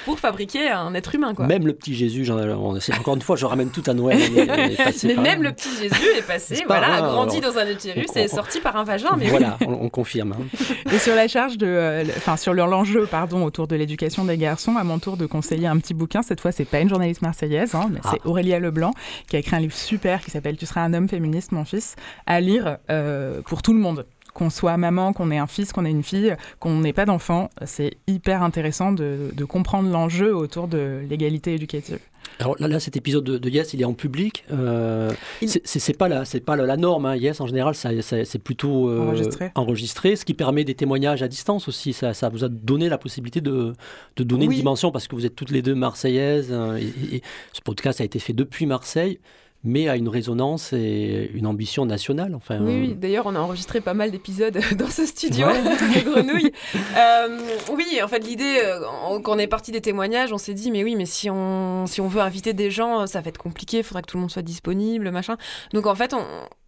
[0.05, 1.33] pour fabriquer un être humain.
[1.33, 1.47] Quoi.
[1.47, 4.19] Même le petit Jésus, encore une fois, je ramène tout à Noël.
[5.03, 8.27] mais même le petit Jésus est passé, voilà a grandi dans un utérus et est
[8.27, 9.15] sorti par un vagin.
[9.17, 10.33] Mais voilà, on, confirme.
[10.33, 10.73] Hein.
[10.93, 14.75] Et sur la charge de, euh, enfin sur l'enjeu, pardon, autour de l'éducation des garçons,
[14.77, 16.21] à mon tour de conseiller un petit bouquin.
[16.21, 18.27] Cette fois, c'est pas une journaliste marseillaise, hein, mais c'est ah.
[18.27, 18.93] Aurélia Leblanc
[19.27, 21.95] qui a écrit un livre super qui s'appelle Tu seras un homme féministe, mon fils,
[22.25, 25.85] à lire euh, pour tout le monde qu'on soit maman, qu'on ait un fils, qu'on
[25.85, 30.67] ait une fille, qu'on n'ait pas d'enfant, c'est hyper intéressant de, de comprendre l'enjeu autour
[30.67, 31.99] de l'égalité éducative.
[32.39, 34.43] Alors là, cet épisode de, Yes, il est en public.
[34.51, 35.11] Euh,
[35.45, 37.05] c'est pas la, c'est pas la, norme.
[37.05, 37.15] Hein.
[37.15, 40.15] Yes, en général, ça, c'est plutôt euh, enregistré.
[40.15, 41.93] ce qui permet des témoignages à distance aussi.
[41.93, 43.73] Ça, ça vous a donné la possibilité de,
[44.15, 46.51] de donner une dimension parce que vous êtes toutes les deux marseillaises.
[46.51, 47.21] Hein, et
[47.53, 49.19] ce podcast a été fait depuis Marseille
[49.63, 52.35] mais a une résonance et une ambition nationale.
[52.35, 55.47] Enfin, oui, euh, d'ailleurs, on a enregistré pas mal d'épisodes dans ce studio,
[55.95, 56.51] les grenouilles.
[56.97, 57.39] Euh,
[57.71, 60.83] oui, en fait, l'idée, euh, quand on est parti des témoignages, on s'est dit, mais
[60.83, 63.83] oui, mais si on, si on veut inviter des gens, ça va être compliqué, il
[63.83, 65.37] faudra que tout le monde soit disponible, machin.
[65.73, 66.23] Donc, en fait, on,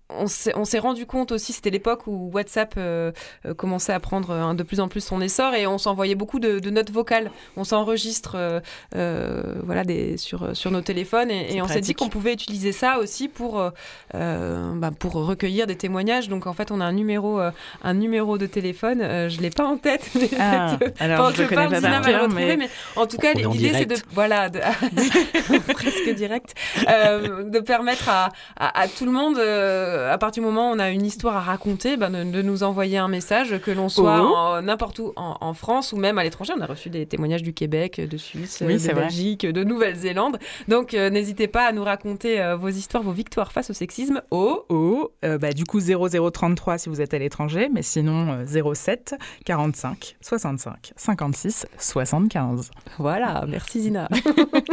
[0.09, 3.11] on s'est rendu compte aussi, c'était l'époque où WhatsApp euh,
[3.45, 6.39] euh, commençait à prendre euh, de plus en plus son essor et on s'envoyait beaucoup
[6.39, 7.31] de, notes vocales.
[7.57, 12.71] On s'enregistre voilà, des, sur, sur nos téléphones et, on s'est dit qu'on pouvait utiliser
[12.71, 13.71] ça aussi pour,
[14.13, 16.29] bah, pour recueillir des témoignages.
[16.29, 18.99] Donc en fait, on a un numéro, un numéro de téléphone.
[19.29, 20.09] je ne l'ai pas en tête.
[20.39, 22.57] Ah, alors je, je parle, Dina mais...
[22.57, 22.69] mais...
[22.95, 23.95] en tout cas, l'idée c'est de.
[24.11, 24.59] Voilà, de,
[25.73, 26.53] presque direct.
[26.85, 29.37] de permettre à, à, à, tout le monde
[29.95, 32.63] euh, à partir du moment où on a une histoire à raconter, ben, de, nous
[32.63, 34.61] envoyer un message, que l'on soit oh.
[34.61, 36.53] n'importe où en, France ou même à l'étranger.
[36.57, 40.37] On a reçu des témoignages du Québec, de Suisse, de Belgique, de Nouvelle-Zélande.
[40.67, 44.21] Donc euh, n'hésitez pas à nous raconter euh, vos histoires, vos victoires face au sexisme
[44.31, 44.65] au...
[44.69, 49.15] au bah, du coup 0033 si vous êtes à l'étranger, mais sinon 07
[49.45, 52.71] 45 65 56 75.
[52.99, 54.09] Voilà, merci Zina.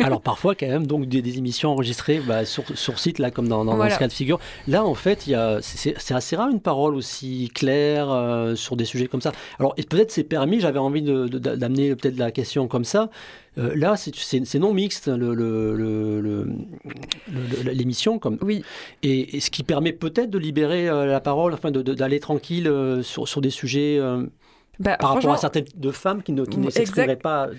[0.03, 3.65] Alors parfois quand même donc des, émissions enregistrées bah, sur, sur site là comme dans,
[3.65, 4.39] dans, ce cas de figure.
[4.67, 9.21] Là en fait c'est assez rare une parole aussi claire euh, sur des sujets comme
[9.21, 9.33] ça.
[9.59, 13.11] Alors peut-être c'est permis, j'avais envie d'amener peut-être la question comme ça.
[13.59, 15.11] Euh, là, c'est non mixte
[17.65, 18.65] l'émission, comme oui.
[19.03, 22.71] Et, ce qui permet peut-être de libérer euh, la parole, enfin d'aller tranquille
[23.03, 24.01] sur, sur, des sujets.
[24.81, 27.51] Bah, par rapport à certaines de femmes qui ne, qui s'exprimeraient pas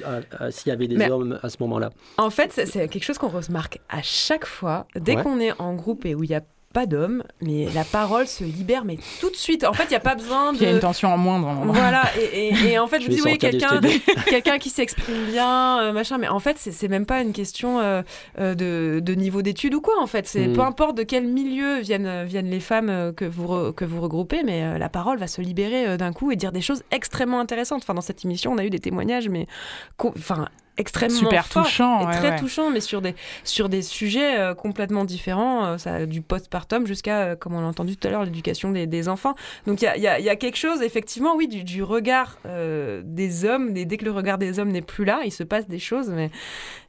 [0.49, 1.91] s'il y avait des hommes à ce moment-là.
[2.17, 6.05] En fait, c'est quelque chose qu'on remarque à chaque fois, dès qu'on est en groupe
[6.05, 6.41] et où il y a
[6.73, 9.63] pas d'homme, mais la parole se libère, mais tout de suite.
[9.63, 10.57] En fait, il n'y a pas besoin de.
[10.57, 11.53] Il y a une tension en moindre.
[11.65, 12.03] Voilà,
[12.33, 13.79] et, en fait, je me dis, oui, quelqu'un
[14.25, 18.01] quelqu'un qui s'exprime bien, euh, machin, mais en fait, c'est même pas une question euh,
[18.39, 20.27] euh, de, de, niveau d'études ou quoi, en fait.
[20.27, 20.53] C'est hmm.
[20.53, 24.79] peu importe de quel milieu viennent, viennent les femmes que vous, que vous regroupez, mais
[24.79, 27.81] la parole va se libérer d'un coup et dire des choses extrêmement intéressantes.
[27.83, 29.47] Enfin, dans cette émission, on a eu des témoignages, mais
[29.99, 30.47] enfin,
[30.77, 35.65] extrêmement super touchant et très touchant mais sur des sur des sujets euh, complètement différents
[35.65, 38.87] euh, ça, du postpartum jusqu'à euh, comme on l'a entendu tout à l'heure l'éducation des,
[38.87, 39.35] des, enfants.
[39.67, 42.37] Donc il y a, y, a, y a, quelque chose effectivement oui du, du regard
[43.03, 45.79] des hommes dès que le regard des hommes n'est plus là il se passe des
[45.79, 46.31] choses mais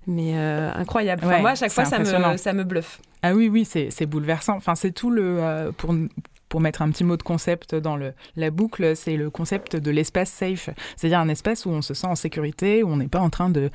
[0.07, 1.25] mais incroyable.
[1.25, 3.01] Moi à chaque fois ça me ça me bluffe.
[3.23, 4.57] Ah oui oui c'est bouleversant.
[4.57, 5.95] Enfin c'est tout le pour
[6.55, 9.91] pour mettre un petit mot de concept dans le, la boucle, c'est le concept de
[9.91, 10.71] l'espace safe.
[10.97, 13.51] C'est-à-dire un espace où on se sent en sécurité, où on n'est pas en train
[13.51, 13.71] de,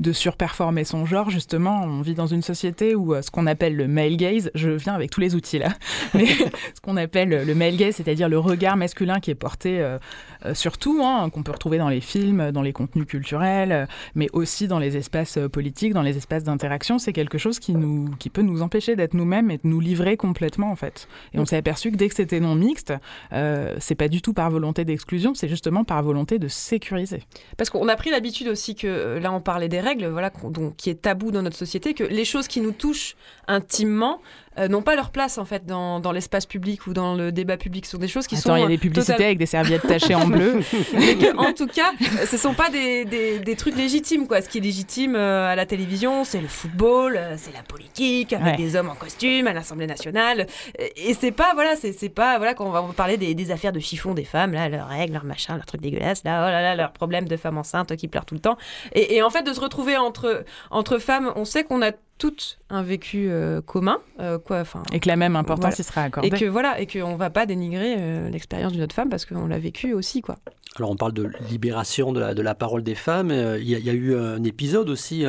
[0.00, 1.30] de surperformer son genre.
[1.30, 4.70] Justement, on vit dans une société où euh, ce qu'on appelle le male gaze, je
[4.70, 5.68] viens avec tous les outils là,
[6.14, 9.98] mais ce qu'on appelle le male gaze, c'est-à-dire le regard masculin qui est porté euh,
[10.44, 14.26] euh, sur tout, hein, qu'on peut retrouver dans les films, dans les contenus culturels, mais
[14.32, 18.28] aussi dans les espaces politiques, dans les espaces d'interaction, c'est quelque chose qui, nous, qui
[18.28, 21.06] peut nous empêcher d'être nous-mêmes et de nous livrer complètement en fait.
[21.32, 22.94] Et on s'est aperçu que dès que c'était non mixte,
[23.34, 27.22] euh, c'est pas du tout par volonté d'exclusion, c'est justement par volonté de sécuriser.
[27.58, 30.76] Parce qu'on a pris l'habitude aussi que, euh, là on parlait des règles, voilà, donc,
[30.76, 33.14] qui est tabou dans notre société, que les choses qui nous touchent
[33.46, 34.22] intimement,
[34.58, 37.56] euh, n'ont pas leur place en fait dans, dans l'espace public ou dans le débat
[37.56, 37.86] public.
[37.86, 38.54] Ce sont des choses qui sont.
[38.56, 40.60] il y a des publicités avec des serviettes tachées en bleu.
[41.38, 41.92] en tout cas,
[42.26, 44.40] ce sont pas des, des, des, trucs légitimes quoi.
[44.40, 48.32] Ce qui est légitime euh, à la télévision, c'est le football, euh, c'est la politique
[48.32, 50.46] avec des hommes en costume à l'Assemblée nationale.
[50.78, 53.80] Et c'est pas voilà, c'est pas voilà quand on va parler des, des, affaires de
[53.80, 56.76] chiffon des femmes là, leurs règles, leurs machins, leurs trucs dégueulasses là, oh là là,
[56.76, 58.56] leurs problèmes de femmes enceintes qui pleurent tout le temps.
[58.92, 61.92] Et, et en fait, de se retrouver entre entre femmes, on sait qu'on a
[62.24, 64.82] toutes un vécu euh, commun, euh, quoi, enfin.
[64.94, 66.28] Et que la même importance y sera accordée.
[66.28, 69.46] Et que voilà, et qu'on va pas dénigrer euh, l'expérience d'une autre femme parce qu'on
[69.46, 70.36] l'a vécu aussi, quoi.
[70.76, 73.30] Alors on parle de libération de la, de la parole des femmes.
[73.30, 75.24] Il y, a eu un épisode aussi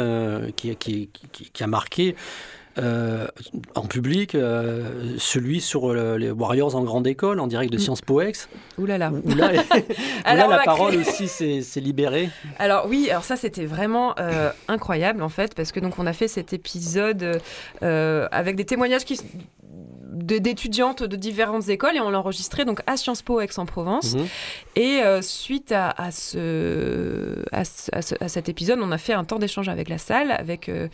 [0.55, 2.15] qui, qui, qui, a marqué
[2.77, 3.27] euh,
[3.75, 7.81] en public, euh, celui sur les Warriors en grande école, en direct de mm.
[7.81, 8.49] Sciences Po Ex.
[8.77, 9.11] Ouh là là.
[10.25, 12.29] alors, la parole aussi s'est libérée.
[12.59, 16.13] Alors oui, alors ça c'était vraiment euh, incroyable en fait, parce que donc on a
[16.13, 17.39] fait cet épisode
[17.81, 19.19] avec des témoignages qui
[20.15, 24.15] d'étudiantes de, différentes écoles et on l'a enregistré donc à Sciences Po Aix-en-Provence.
[24.15, 24.27] Mhm.
[24.75, 29.89] Et euh, suite à, ce, à, cet épisode, on a fait un temps d'échange avec
[29.89, 30.87] la salle, avec, euh,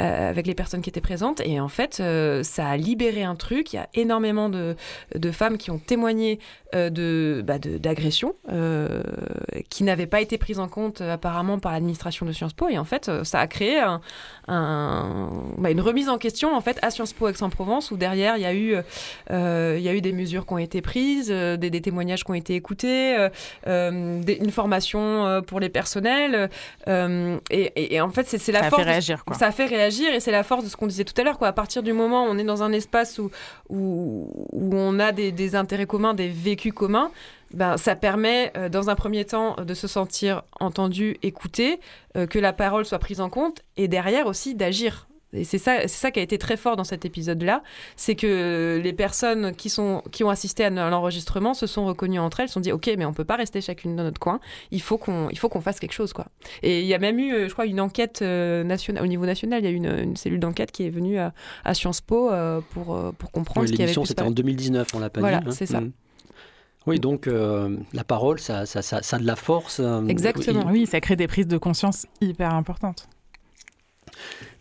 [0.00, 1.40] euh, avec les personnes qui étaient présentes.
[1.44, 2.02] Et en fait,
[2.42, 3.72] ça a libéré un truc.
[3.72, 4.76] Il y a énormément de,
[5.14, 6.38] de femmes qui ont témoigné
[6.74, 8.34] de bah, d'agressions
[9.70, 12.68] qui n'avaient pas été prises en compte apparemment par l'administration de Sciences Po.
[12.68, 14.00] Et en fait, ça a créé un,
[15.58, 18.46] bah, une remise en question en fait à Sciences Po Aix-en-Provence où derrière il y
[18.46, 18.57] a eu
[19.30, 22.30] euh, il y a eu des mesures qui ont été prises, euh, des, témoignages qui
[22.30, 23.16] ont été écoutés,
[23.66, 26.50] euh, une formation pour les personnels
[26.86, 29.36] et, en fait c'est la ça force a fait réagir quoi.
[29.36, 31.42] ça fait réagir et c'est la force de ce qu'on disait tout à l'heure.
[31.42, 33.30] À partir du moment où on est dans un espace où
[33.68, 37.10] où, où on a des, des intérêts communs, des vécus communs,
[37.54, 41.80] ben, ça permet, euh, dans un premier temps, de se sentir entendu, écouté,
[42.16, 45.82] euh, que la parole soit prise en compte, et derrière aussi d'agir Et c'est ça,
[45.82, 47.62] c'est ça qui a été très fort dans cet épisode-là,
[47.96, 52.40] c'est que les personnes qui, sont, qui ont assisté à l'enregistrement se sont reconnues entre
[52.40, 54.80] elles, se sont dit ok, mais on peut pas rester chacune dans notre coin, il
[54.80, 56.26] faut qu'on, il faut qu'on fasse quelque chose quoi.
[56.62, 59.64] Et il y a même eu, je crois, une enquête nationale au niveau national, il
[59.64, 61.32] y a eu une, cellule d'enquête qui est venue à,
[61.74, 62.30] Sciences Po
[62.70, 65.44] pour pour comprendre ce qui avait pu C'était en 2019, on l'a pas voilà, dit.
[65.44, 65.56] Voilà, hein.
[65.56, 65.80] c'est ça.
[65.80, 65.92] Mm.
[66.88, 69.78] Oui, donc euh, la parole, ça, ça, ça, ça, a de la force.
[69.78, 70.66] euh, Exactement.
[70.70, 73.08] Oui, ça crée des prises de conscience hyper importantes.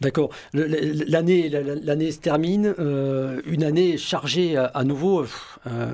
[0.01, 0.29] D'accord.
[0.53, 5.25] L'année, la- la- l'année se termine, euh, une année chargée à, à nouveau.
[5.67, 5.87] euh,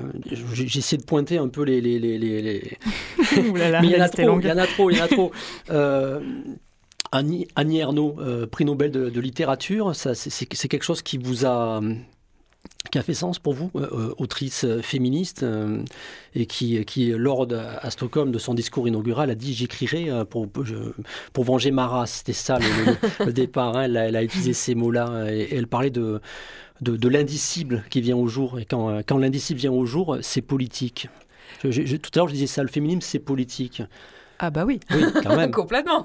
[0.52, 1.80] j'ai- J'essaie de pointer un peu les.
[1.80, 2.78] les, les, les- les-
[3.50, 4.96] Ouh là là, Mais il y en a trop, il y en a trop, il
[4.96, 5.32] y en a trop.
[5.70, 6.20] Euh,
[7.12, 11.46] Annie, Annie Ernaux, euh, prix Nobel de, de littérature, ça, c'est- quelque chose qui vous
[11.46, 11.80] a
[12.90, 15.44] qui a fait sens pour vous, euh, euh, autrice euh, féministe,
[16.34, 20.46] et qui, qui, lors de, à Stockholm de son discours inaugural, a dit J'écrirai pour,
[21.32, 22.12] pour venger ma race.
[22.18, 22.58] C'était ça
[23.24, 23.76] le, départ.
[23.76, 23.84] hein.
[23.84, 26.20] Elle, a, elle a utilisé ces mots-là, et, et elle parlait de,
[26.80, 28.58] de, de l'indicible qui vient au jour.
[28.58, 31.08] Et quand, quand l'indicible vient au jour, c'est politique.
[31.62, 33.82] Je- je- je- tout à l'heure, je disais ça le féminisme, c'est politique.
[34.40, 34.80] Ah bah oui.
[34.90, 35.50] Oui, quand même.
[35.52, 36.04] Complètement.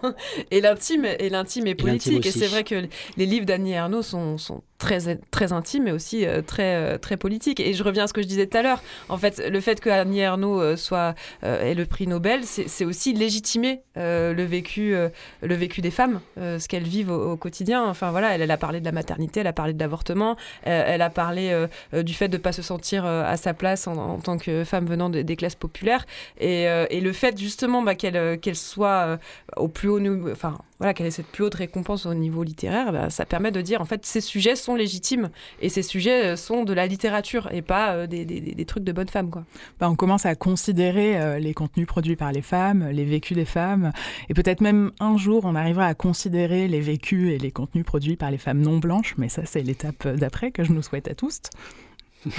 [0.52, 2.26] Et l'intime, et l'intime est politique.
[2.26, 6.26] Et, c'est vrai que les livres d'Annie Ernaux sont, sont très, très intimes, mais aussi
[6.26, 7.60] euh, très, euh, très politiques.
[7.60, 8.82] Et je reviens à ce que je disais tout à l'heure.
[9.10, 11.14] En fait, le fait que Annie Ernaux euh, soit
[11.44, 14.96] euh, ait le prix Nobel, c'est aussi légitimer le vécu,
[15.42, 17.84] le vécu des femmes, ce qu'elles vivent au, quotidien.
[17.86, 21.10] Enfin voilà, elle, a parlé de la maternité, elle a parlé de l'avortement, elle a
[21.10, 24.86] parlé du fait de ne pas se sentir à sa place en, tant que femme
[24.86, 26.06] venant de- des classes populaires.
[26.40, 26.68] Et,
[27.02, 29.20] le fait justement bah, qu'elle qu'elle soit
[29.58, 30.00] au plus haut
[30.32, 33.62] enfin voilà, qu'elle ait cette plus haute récompense au niveau littéraire, bah, ça permet de
[33.62, 35.30] dire en fait ces sujets sont légitimes
[35.62, 38.84] et ces sujets euh, sont de la littérature et pas euh, des, des- des trucs
[38.86, 39.44] de bonne femme quoi.
[39.80, 43.46] Bah, on commence à considérer euh, les contenus produits par les femmes, les vécus des
[43.46, 43.92] femmes,
[44.30, 48.16] et peut-être même un jour on arrivera à considérer les vécus et les contenus produits
[48.16, 51.14] par les femmes non blanches, mais ça c'est l'étape d'après que je nous souhaite à
[51.16, 51.42] tous.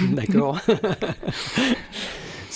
[0.01, 0.59] D'accord.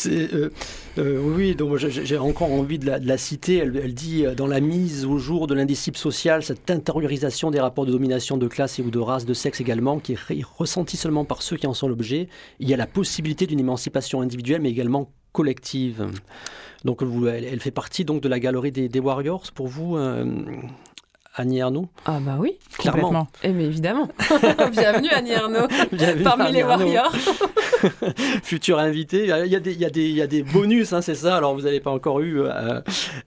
[0.05, 0.49] Euh,
[0.97, 3.57] euh, oui, donc j'ai encore envie de la, citer.
[3.57, 7.85] Elle, dit euh, dans la mise au jour de l'indicible social, cette intériorisation des rapports
[7.85, 11.25] de domination de classe et ou de race, de sexe également, qui est ressentie seulement
[11.25, 12.27] par ceux qui en sont l'objet.
[12.59, 16.07] Il y a la possibilité d'une émancipation individuelle, mais également collective.
[16.85, 19.97] Donc, elle, fait partie donc de la galerie des, Warriors pour vous,
[21.37, 23.27] Annie Ernaux Ah bah oui, Clairement.
[23.43, 24.07] Eh, mais évidemment.
[24.71, 26.85] Bienvenue Annie Ernaux Bienvenue, parmi les Ernaux.
[26.85, 27.11] warriors.
[28.43, 29.23] futur invité.
[29.45, 31.15] Il y a des, il y a des, il y a des bonus, hein, c'est
[31.15, 31.35] ça.
[31.35, 32.79] Alors, vous n'avez pas encore eu euh,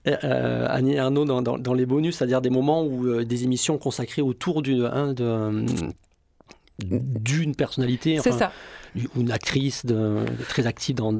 [0.07, 3.77] euh, Annie Ernaux dans, dans- dans les bonus, c'est-à-dire des moments où euh, des émissions
[3.77, 5.13] consacrées autour d'une hein,
[6.79, 8.51] d'une personnalité, enfin, ça.
[9.15, 11.13] ou une actrice de- très active dans.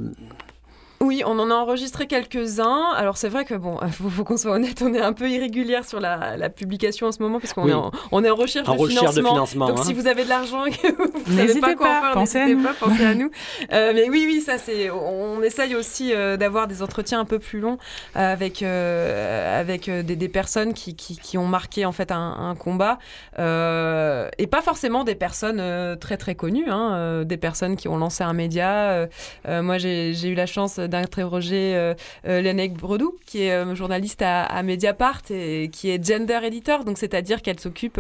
[1.01, 2.91] Oui, on en a enregistré quelques-uns.
[2.95, 5.85] Alors c'est vrai que bon, faut, faut qu'on soit honnête, on est un peu irrégulière
[5.85, 7.71] sur la, la publication en ce moment parce qu'on Oui.
[7.71, 9.31] est, en, on est en recherche, En de, recherche de financement.
[9.45, 9.83] financement, Donc hein.
[9.85, 12.11] si vous avez de l'argent et que vous savez N'hésitez pas quoi pas, en faire,
[12.13, 12.67] pensez à n'hésitez nous.
[12.67, 13.31] pas, pensez à nous.
[13.71, 14.89] Euh, mais oui, oui, ça c'est.
[14.91, 17.77] On essaye aussi euh, d'avoir des entretiens un peu plus longs
[18.13, 22.35] avec euh, avec euh, des, des personnes qui, qui, qui ont marqué en fait un,
[22.39, 22.99] un combat
[23.39, 27.87] euh, et pas forcément des personnes euh, très très connues, hein, euh, des personnes qui
[27.87, 28.89] ont lancé un média.
[28.91, 29.07] euh,
[29.47, 31.93] euh, moi, j'ai j'ai eu la chance d'interroger euh,
[32.27, 36.97] euh, Lénaïque Bredou, qui est euh, journaliste à, Mediapart et qui est gender editor, donc
[36.97, 37.99] c'est-à-dire qu'elle s'occupe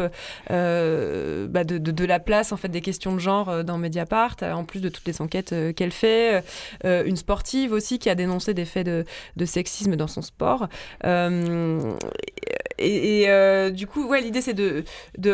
[0.49, 4.89] bah, de, la place en fait des questions de genre dans Mediapart, en plus de
[4.89, 6.43] toutes les enquêtes qu'elle fait.
[6.83, 9.05] Une sportive aussi qui a dénoncé des faits de,
[9.45, 10.67] sexisme dans son sport.
[12.77, 13.27] Et
[13.71, 14.83] du coup, l'idée c'est de,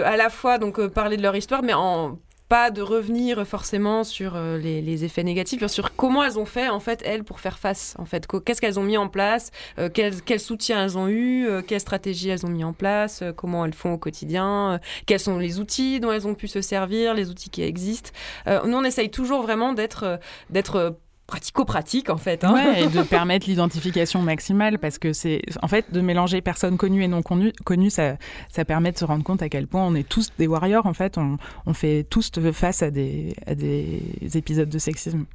[0.04, 4.36] à la fois donc parler de leur histoire, mais en pas de revenir forcément sur
[4.36, 7.58] euh, les, les effets négatifs, sur comment elles ont fait en fait elles pour faire
[7.58, 11.08] face en fait, qu'est-ce qu'elles ont mis en place, euh, quel, quel soutien elles ont
[11.08, 14.80] eu, euh, quelles stratégies elles ont mis en place, euh, comment elles font au quotidien,
[15.06, 18.12] quels sont les outils dont elles ont pu se servir, les outils qui existent.
[18.48, 20.20] Nous on essaye toujours vraiment d'être
[20.50, 20.98] d'être
[21.28, 22.44] pratico-pratique en fait.
[22.44, 22.54] hein.
[22.54, 27.04] Ouais, et de permettre l'identification maximale parce que c'est en fait de mélanger personnes connues
[27.04, 28.18] et non connues, connues ça,
[28.50, 30.94] ça permet de se rendre compte à quel point on est tous des warriors en
[30.94, 34.02] fait, on, on fait tous face à des, à des
[34.36, 35.26] épisodes de sexisme.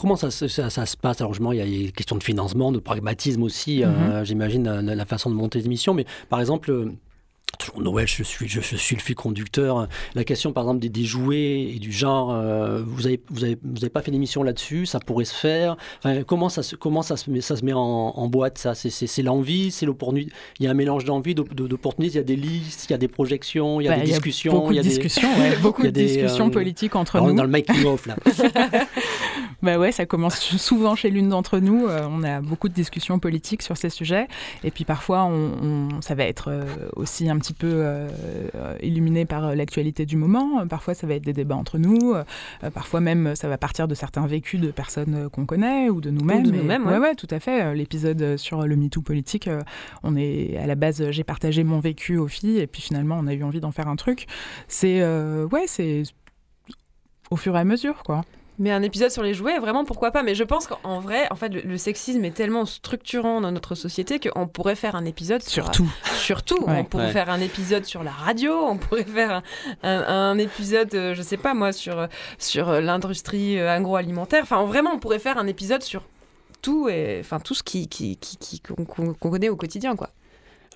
[0.00, 1.20] Comment ça, se- ça, ça se passe?
[1.20, 3.90] Alors, justement, il y a des questions de financement, de pragmatisme aussi, Mhm.
[3.90, 5.92] euh, j'imagine, la, la façon de monter les émissions.
[5.92, 6.92] Mais par exemple, euh,
[7.58, 9.88] toujours Noël, je suis, je, je suis le fil conducteur.
[10.14, 13.56] La question, par exemple, des, des jouets et du genre, euh, vous n'avez vous avez,
[13.62, 15.76] vous avez pas fait d'émission là-dessus, ça pourrait se faire.
[15.98, 18.74] Enfin, comment ça, se- comment ça, se met, ça se met en, en boîte, ça?
[18.74, 20.32] C'est- C'est c'est l'envie, c'est l'opportunité.
[20.60, 22.92] Il y a un mélange d'envie, d'op- de- d'opportunités, il y a des listes, il
[22.92, 24.52] y a des projections, il y a Bah, des discussions.
[24.52, 27.16] beaucoup il y de a des- discussions, ouais, beaucoup de des, discussions euh, politiques entre
[27.16, 27.38] Alors, on est nous.
[27.38, 28.16] dans le making of là.
[29.62, 31.86] Bah ouais, ça commence souvent chez l'une d'entre nous.
[31.86, 34.28] Euh, on a beaucoup de discussions politiques sur ces sujets.
[34.64, 38.08] Et puis parfois, on, ça va être euh, aussi un petit peu euh,
[38.82, 40.66] illuminé par l'actualité du moment.
[40.66, 42.14] Parfois, ça va être des débats entre nous.
[42.74, 46.42] parfois même, ça va partir de certains vécus de personnes qu'on connaît ou de nous-mêmes.
[46.42, 46.98] de nous-mêmes, ouais.
[46.98, 47.14] ouais.
[47.14, 47.74] tout à fait.
[47.74, 49.48] L'épisode sur le MeToo politique,
[50.02, 53.26] on est à la base, j'ai partagé mon vécu aux filles et puis finalement, on
[53.26, 54.26] a eu envie d'en faire un truc.
[54.68, 56.02] C'est ouais, c'est
[57.30, 58.22] au fur et à mesure, quoi.
[58.58, 60.22] Mais un épisode sur les jouets, vraiment, pourquoi pas?
[60.22, 64.18] Mais je pense qu'en vrai, en fait, le, sexisme est tellement structurant dans notre société
[64.18, 65.70] qu'on pourrait faire un épisode sur...
[65.70, 65.92] tout.
[66.14, 69.42] Surtout, on pourrait faire un épisode sur la radio, on pourrait faire
[69.82, 74.42] un, épisode, euh, je sais pas moi, sur, sur l'industrie euh, agroalimentaire.
[74.42, 76.02] Enfin, vraiment, on pourrait faire un épisode sur
[76.62, 80.10] tout, et, enfin, tout ce qui, qui, qui, qu'on connaît au quotidien, quoi.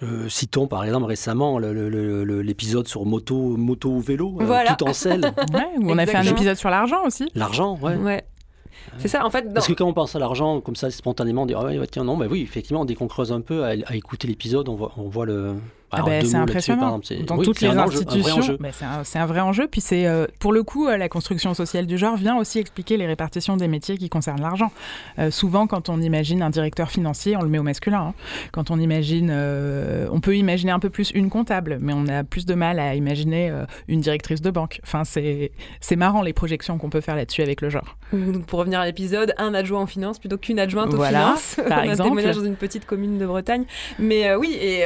[0.03, 5.35] Euh, citons par exemple récemment l'épisode sur moto, moto ou vélo, euh, tout en selle.
[5.83, 7.31] on a fait un épisode sur l'argent aussi.
[7.35, 7.97] L'argent, ouais.
[7.97, 8.25] ouais.
[8.99, 9.53] C'est ça, en fait.
[9.53, 12.05] Parce que quand on pense à l'argent, comme ça, spontanément, on dit, ah ouais, tiens,
[12.05, 14.93] non, mais oui, effectivement, dès qu'on creuse un peu, à, à écouter l'épisode, on voit,
[14.97, 15.55] on voit le,
[15.93, 17.01] ah ben, c'est impressionnant.
[17.27, 18.59] Dans toutes les institutions,
[19.05, 19.67] c'est un, vrai enjeu.
[19.67, 22.97] Puis c'est euh, pour le coup, euh, la construction sociale du genre vient aussi expliquer
[22.97, 24.71] les répartitions des métiers qui concernent l'argent.
[25.19, 28.09] Euh, souvent, quand on imagine un directeur financier, on le met au masculin.
[28.09, 28.15] Hein.
[28.53, 29.33] Quand on imagine,
[30.11, 32.95] on peut imaginer un peu plus une comptable, mais on a plus de mal à
[32.95, 33.53] imaginer
[33.89, 34.81] une directrice de banque.
[34.85, 37.97] Enfin, c'est marrant les projections qu'on peut faire là-dessus avec le genre.
[38.47, 41.57] pour revenir à l'épisode, un adjoint en finance plutôt qu'une adjointe voilà, aux finances.
[41.69, 42.23] Par on exemple.
[42.23, 43.65] dans une petite commune de Bretagne.
[43.99, 44.85] Mais oui, et,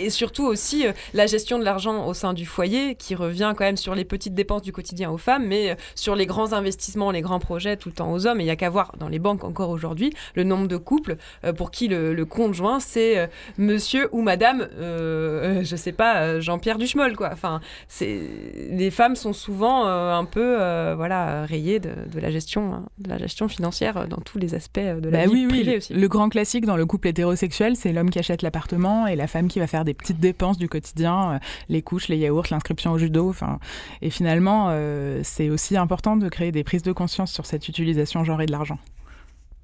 [0.00, 3.64] et surtout aussi euh, la gestion de l'argent au sein du foyer, qui revient quand
[3.64, 7.10] même sur les petites dépenses du quotidien aux femmes, mais euh, sur les grands investissements,
[7.10, 8.40] les grands projets tout le temps aux hommes.
[8.40, 11.16] Et il n'y a qu'à voir dans les banques encore aujourd'hui le nombre de couples
[11.44, 13.28] euh, pour qui le, conjoint, c'est
[13.58, 17.28] monsieur ou madame, je sais pas, Jean-Pierre Duchemol, quoi.
[17.32, 17.60] Enfin,
[18.00, 20.56] les femmes sont souvent un peu
[20.94, 25.08] voilà, rayées de, la gestion, hein, de la gestion financière dans tous les aspects de
[25.10, 25.92] la bah vie privée aussi.
[25.92, 29.48] Le grand classique dans le couple hétérosexuel, c'est l'homme qui achète l'appartement et la femme
[29.48, 32.98] qui va faire des petites dépenses du quotidien, euh, les couches, les yaourts, l'inscription au
[32.98, 33.28] judo.
[33.28, 33.58] Enfin,
[34.02, 38.24] et finalement, euh, c'est aussi important de créer des prises de conscience sur cette utilisation
[38.24, 38.78] genrée de l'argent.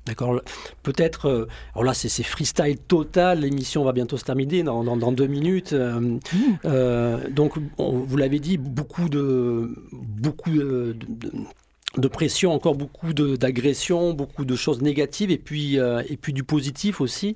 [0.06, 0.40] D'accord.
[0.82, 1.28] Peut-être.
[1.28, 3.40] Euh, alors là, c'est freestyle total.
[3.40, 5.72] L'émission va bientôt se terminer dans, dans, deux minutes.
[5.74, 6.18] Mmh.
[7.30, 11.32] donc, vous l'avez dit, beaucoup de beaucoup de, de
[12.08, 17.00] pression, encore beaucoup d'agressions, beaucoup de choses négatives et puis, euh, et puis du positif
[17.00, 17.34] aussi.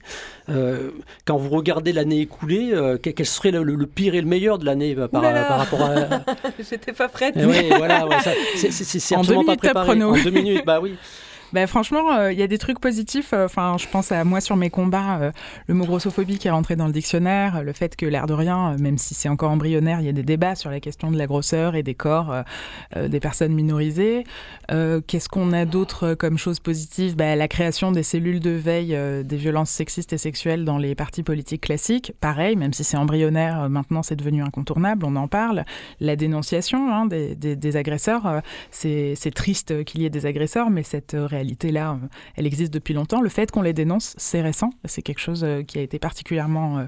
[0.48, 0.90] Euh,
[1.24, 4.94] quand vous regardez l'année écoulée, euh, quel serait le, pire et le meilleur de l'année
[4.94, 6.24] par, par, rapport à...
[6.70, 7.34] J'étais pas prête.
[7.36, 8.06] Eh oui, voilà,
[8.54, 8.68] c'est
[9.14, 10.02] absolument pas préparé.
[10.02, 10.94] En deux minutes, bah oui.
[11.52, 13.32] Bah, franchement, euh, il y a des trucs positifs.
[13.32, 15.32] Euh, enfin, je pense à moi sur mes combats, euh,
[15.68, 18.76] le mot grossophobie qui est rentré dans le dictionnaire, le fait que l'air de rien,
[18.78, 21.26] même si c'est encore embryonnaire, il y a des débats sur la question de la
[21.26, 22.34] grosseur et des corps
[22.96, 24.24] des personnes minorisées.
[24.68, 27.16] Qu'est-ce qu'on a d'autre comme chose positive?
[27.16, 31.22] Bah, La création des cellules de veille des violences sexistes et sexuelles dans les partis
[31.22, 32.12] politiques classiques.
[32.20, 35.64] Pareil, même si c'est embryonnaire, maintenant c'est devenu incontournable, on en parle.
[36.00, 41.16] La dénonciation hein, des, des, agresseurs, c'est triste qu'il y ait des agresseurs, mais cette
[41.16, 43.20] réalité réalité-là, euh, elle existe depuis longtemps.
[43.20, 44.70] Le fait qu'on les dénonce, c'est récent.
[44.86, 46.84] C'est quelque chose euh, qui a été particulièrement euh,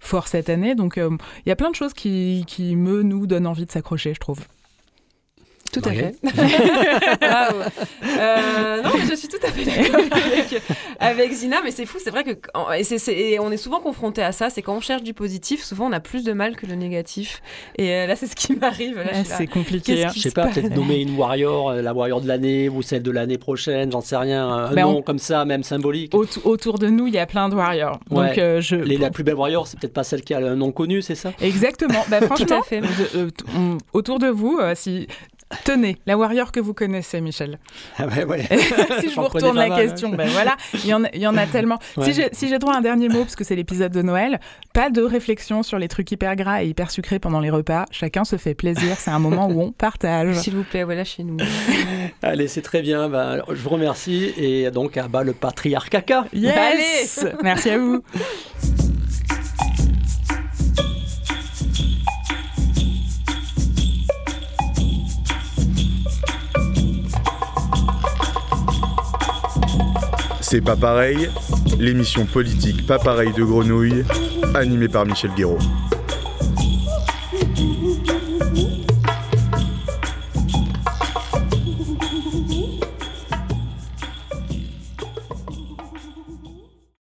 [0.00, 0.74] fort cette année.
[0.74, 4.14] Donc, il y a plein de choses qui, qui me, nous, donnent envie de s'accrocher,
[4.14, 4.40] je trouve.
[5.72, 6.16] Tout à fait.
[8.02, 10.00] euh, non, je suis tout à fait d'accord
[11.00, 12.30] avec, Zina, mais c'est fou, c'est vrai que
[13.10, 15.92] et on est souvent confronté à ça, c'est quand on cherche du positif, souvent on
[15.92, 17.40] a plus de mal que le négatif.
[17.76, 19.00] Et euh, là, c'est ce qui m'arrive.
[19.24, 20.04] c'est compliqué.
[20.04, 20.10] Hein.
[20.14, 23.10] Je sais pas, peut-être nommer une warrior, euh, la warrior de l'année ou celle de
[23.10, 26.14] l'année prochaine, j'en sais rien, un ben, nom comme ça, même symbolique.
[26.44, 28.00] autour de nous, il y a plein de warriors.
[28.10, 28.76] Donc, euh, je...
[28.76, 31.32] la plus belle warrior, c'est peut-être pas celle qui a un nom connu, c'est ça?
[31.40, 32.04] Exactement.
[32.08, 32.82] Bah, franchement, tout à fait.
[33.92, 35.06] autour de vous, si
[35.64, 37.58] Tenez, la warrior que vous connaissez, Michel.
[37.98, 38.42] Ah ouais,
[39.00, 41.36] si je vous retourne la question, ben voilà, il y, en a, il y en
[41.36, 41.78] a tellement.
[42.02, 44.40] Si j'ai droit à un dernier mot, parce que c'est l'épisode de Noël,
[44.72, 47.86] pas de réflexion sur les trucs hyper gras et hyper sucrés pendant les repas.
[47.90, 48.96] Chacun se fait plaisir.
[48.98, 50.36] C'est un moment où on partage.
[50.36, 51.36] S'il vous plaît, voilà chez nous.
[52.22, 53.08] Allez, c'est très bien.
[53.08, 54.32] Ben, je vous remercie.
[54.36, 56.26] Et donc, à bas le patriarcat.
[56.32, 58.02] Yes Merci à vous.
[70.50, 71.30] C'est pas pareil,
[71.78, 74.04] l'émission politique pas pareil de Grenouille,
[74.56, 75.60] animée par Michel Guéraud.